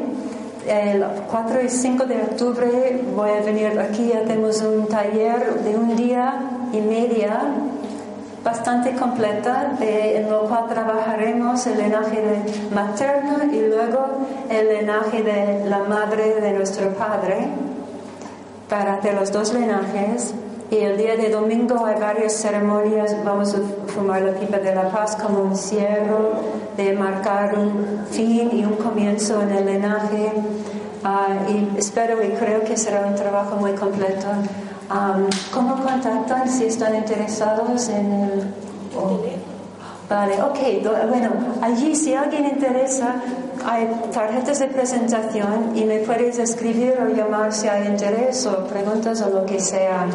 [0.68, 5.95] El 4 y 5 de octubre voy a venir aquí, tenemos un taller de un
[5.95, 6.39] día
[6.74, 7.39] y media
[8.43, 12.24] bastante completa en lo cual trabajaremos el linaje
[12.74, 14.07] materno y luego
[14.49, 17.47] el linaje de la madre de nuestro padre
[18.68, 20.34] para hacer los dos linajes
[20.72, 23.16] y el día de domingo hay varias ceremonias.
[23.24, 23.59] Vamos a
[23.91, 26.16] formar la pipa de la paz como un cierre
[26.76, 30.34] de marcar un fin y un comienzo en el linaje.
[31.03, 34.28] Ah, y espero y creo que será un trabajo muy completo.
[35.53, 38.53] ¿Cómo contactan si están interesados en el...
[40.07, 40.59] Vale, ok,
[41.09, 43.16] bueno, allí si alguien interesa,
[43.66, 49.22] hay tarjetas de presentación y me puedes escribir o llamar si hay interés o preguntas
[49.22, 50.05] o lo que sea.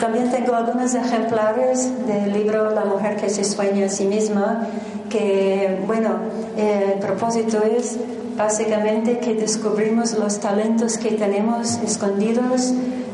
[0.00, 4.66] También tengo algunos ejemplares del libro La mujer que se sueña a sí misma,
[5.08, 6.10] que, bueno,
[6.56, 7.96] el propósito es
[8.36, 12.72] básicamente que descubrimos los talentos que tenemos escondidos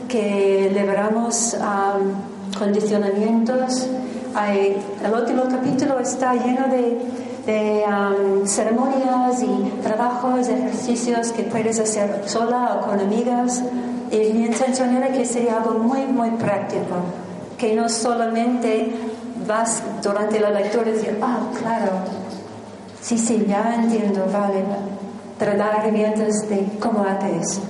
[0.08, 1.56] que liberamos
[2.58, 3.86] condicionamientos.
[5.04, 7.20] el último capítulo está lleno de,
[8.46, 13.62] ceremonias y trabajos, ejercicios que puedes hacer sola o con amigas.
[14.10, 16.96] Y mi intención era que sería algo muy, muy práctico,
[17.56, 18.92] que no solamente
[19.46, 21.92] vas durante la lectura y decir, ah, claro,
[23.00, 24.64] sí, sí, ya entiendo, vale,
[25.38, 27.60] pero dar herramientas de cómo haces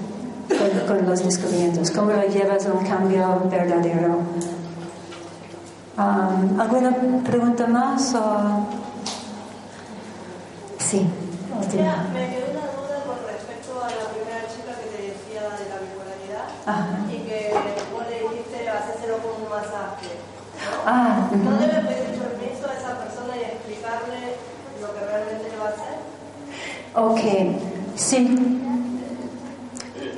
[0.86, 1.90] con, los descubrimientos?
[1.90, 4.18] ¿Cómo lo llevas a un cambio verdadero?
[5.96, 8.14] Um, ¿Alguna pregunta más?
[8.14, 8.66] O...
[10.78, 11.06] Sí.
[11.60, 15.78] me quedó una duda con respecto a la primera chica que te decía de la
[15.78, 16.46] bipolaridad
[17.12, 17.52] y que
[17.92, 20.18] vos le dijiste hacérselo como un masaje.
[20.86, 24.36] Ah, ¿No debe pedir permiso a esa persona y explicarle
[24.80, 26.00] lo que realmente le va a hacer?
[26.94, 28.56] Ok, sí.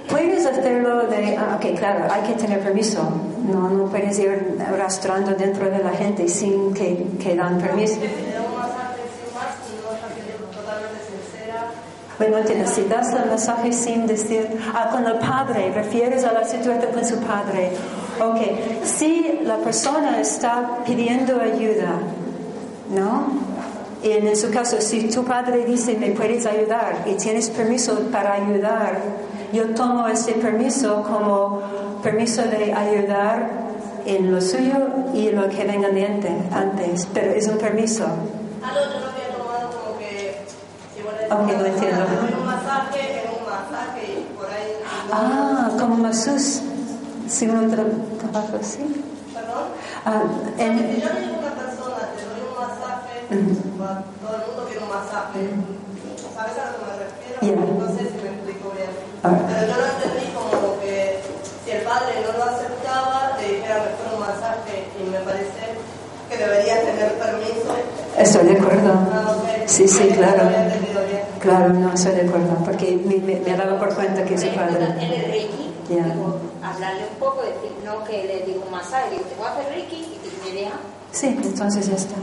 [0.09, 3.03] Puedes hacerlo de, ah, ok, claro, hay que tener permiso.
[3.51, 7.97] No, no puedes ir arrastrando dentro de la gente sin que, que dan permiso.
[12.19, 12.37] Bueno,
[12.67, 17.05] si das el mensaje sin decir, ah, con el padre, refieres a la situación con
[17.05, 17.73] su padre.
[18.21, 18.41] Ok,
[18.85, 21.99] si la persona está pidiendo ayuda,
[22.91, 23.25] ¿no?
[24.03, 28.35] Y en su caso, si tu padre dice, me puedes ayudar y tienes permiso para
[28.35, 28.99] ayudar,
[29.53, 31.63] yo tomo ese permiso como
[32.03, 33.49] permiso de ayudar
[34.05, 34.75] en lo suyo
[35.15, 35.89] y lo que venga
[36.53, 38.05] antes, pero es un permiso.
[38.63, 40.39] Ah, no, yo lo había tomado como que,
[40.97, 41.01] si
[41.67, 42.05] entiendo.
[42.41, 44.73] un masaje, es un masaje y por ahí...
[45.13, 46.63] Ah, como masus,
[47.33, 48.85] si uno trabaja así.
[49.33, 49.73] ¿Perdón?
[50.05, 50.23] Ah,
[50.59, 50.79] en...
[50.79, 53.15] Si yo digo una persona, te doy un masaje,
[54.21, 55.41] todo el mundo quiere un masaje,
[56.37, 57.37] ¿sabes a lo que me refiero?
[57.41, 57.57] Yeah.
[57.57, 58.93] No sé si me explico bien.
[59.25, 61.25] Pero yo lo entendí como que
[61.65, 65.63] si el padre no lo aceptaba, le dijera mejor un masaje y me parece
[66.29, 67.73] que debería tener permiso.
[68.19, 68.93] Estoy de acuerdo.
[68.93, 69.65] Ah, okay.
[69.67, 70.49] Sí, sí, claro.
[70.49, 70.69] Bien.
[71.41, 74.85] Claro, no, estoy de acuerdo, porque me, me, me daba por cuenta que su padre...
[75.01, 76.15] En el Reiki, Yeah.
[76.63, 79.69] Hablarle un poco, decir, no que le digo un masaje, digo, te voy a hacer
[79.69, 80.77] Reiki y me deja.
[81.11, 82.15] Sí, entonces ya está.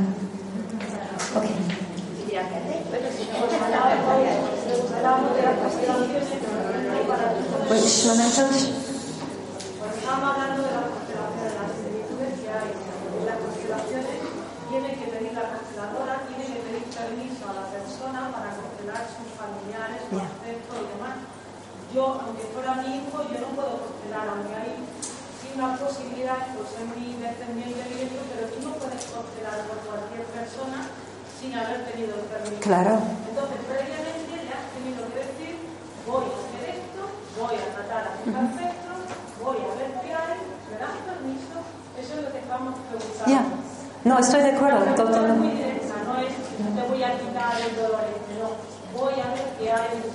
[1.36, 1.46] Ok.
[1.46, 2.84] Y dirá, ¿qué hacer?
[2.90, 3.40] Bueno, si no,
[7.70, 8.70] Which momentos?
[9.80, 12.72] Pues estamos hablando de las constelaciones, las similitudes que hay.
[12.74, 14.18] En las constelaciones
[14.70, 19.30] tiene que pedir la consteladora, tiene que pedir permiso a la persona para constelar sus
[19.38, 20.39] familiares, Yeah
[21.94, 24.78] yo, aunque fuera mi hijo, yo no puedo congelar, aunque hay
[25.56, 30.88] una posibilidad, pues ser mi descendiente directo, pero tú no puedes congelar por cualquier persona
[31.36, 32.62] sin haber tenido el permiso.
[32.62, 33.02] Claro.
[33.28, 35.56] Entonces, previamente le has tenido que decir,
[36.06, 37.02] voy a hacer esto,
[37.42, 39.00] voy a tratar a mis ancestros,
[39.42, 41.58] voy a ver qué hay, me das permiso,
[41.98, 43.28] eso es lo que estamos preguntando.
[43.28, 43.46] Yeah.
[44.06, 45.82] No, estoy de acuerdo, totalmente.
[46.08, 48.56] No es, te voy a quitar el dolor, este", no,
[48.96, 50.08] voy a ver qué hay en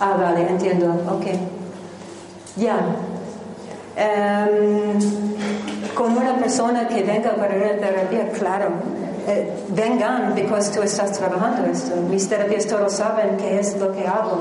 [0.00, 1.26] Ah, vale, entiendo, ok.
[2.56, 2.78] Ya.
[3.96, 4.98] Em,
[5.94, 8.70] con una persona que venga para la terapia, claro,
[9.28, 11.94] eh, vengan porque tú estás trabajando esto.
[12.10, 14.38] Mis terapias todos saben qué es lo que hago.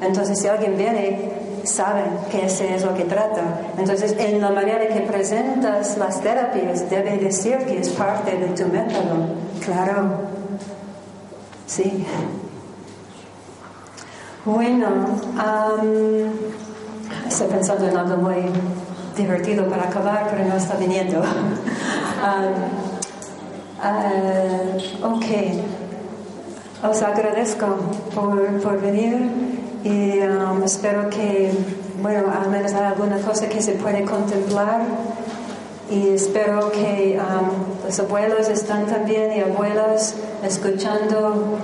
[0.00, 1.30] Entonces, si alguien viene,
[1.64, 3.42] saben que ese es lo que trata.
[3.78, 8.66] Entonces, en la manera que presentas las terapias, debe decir que es parte de tu
[8.68, 9.26] método.
[9.64, 10.10] Claro.
[11.66, 12.04] Sí.
[14.44, 16.32] Bueno, um,
[17.28, 18.42] estoy pensando en algo muy
[19.16, 21.20] divertido para acabar, pero no está viniendo.
[25.00, 25.26] um, ok.
[26.90, 27.66] Os agradezco
[28.12, 29.30] por, por venir
[29.84, 31.52] y um, espero que,
[32.02, 34.80] bueno, al menos hay alguna cosa que se puede contemplar
[35.88, 37.16] y espero que
[37.84, 41.58] los abuelos están también y abuelas escuchando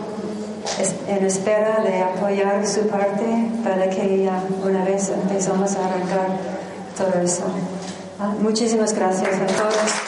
[1.09, 4.29] en espera de apoyar su parte para que
[4.63, 6.29] una vez empezamos a arrancar
[6.97, 7.45] todo eso.
[8.21, 10.08] Ah, muchísimas gracias a todos.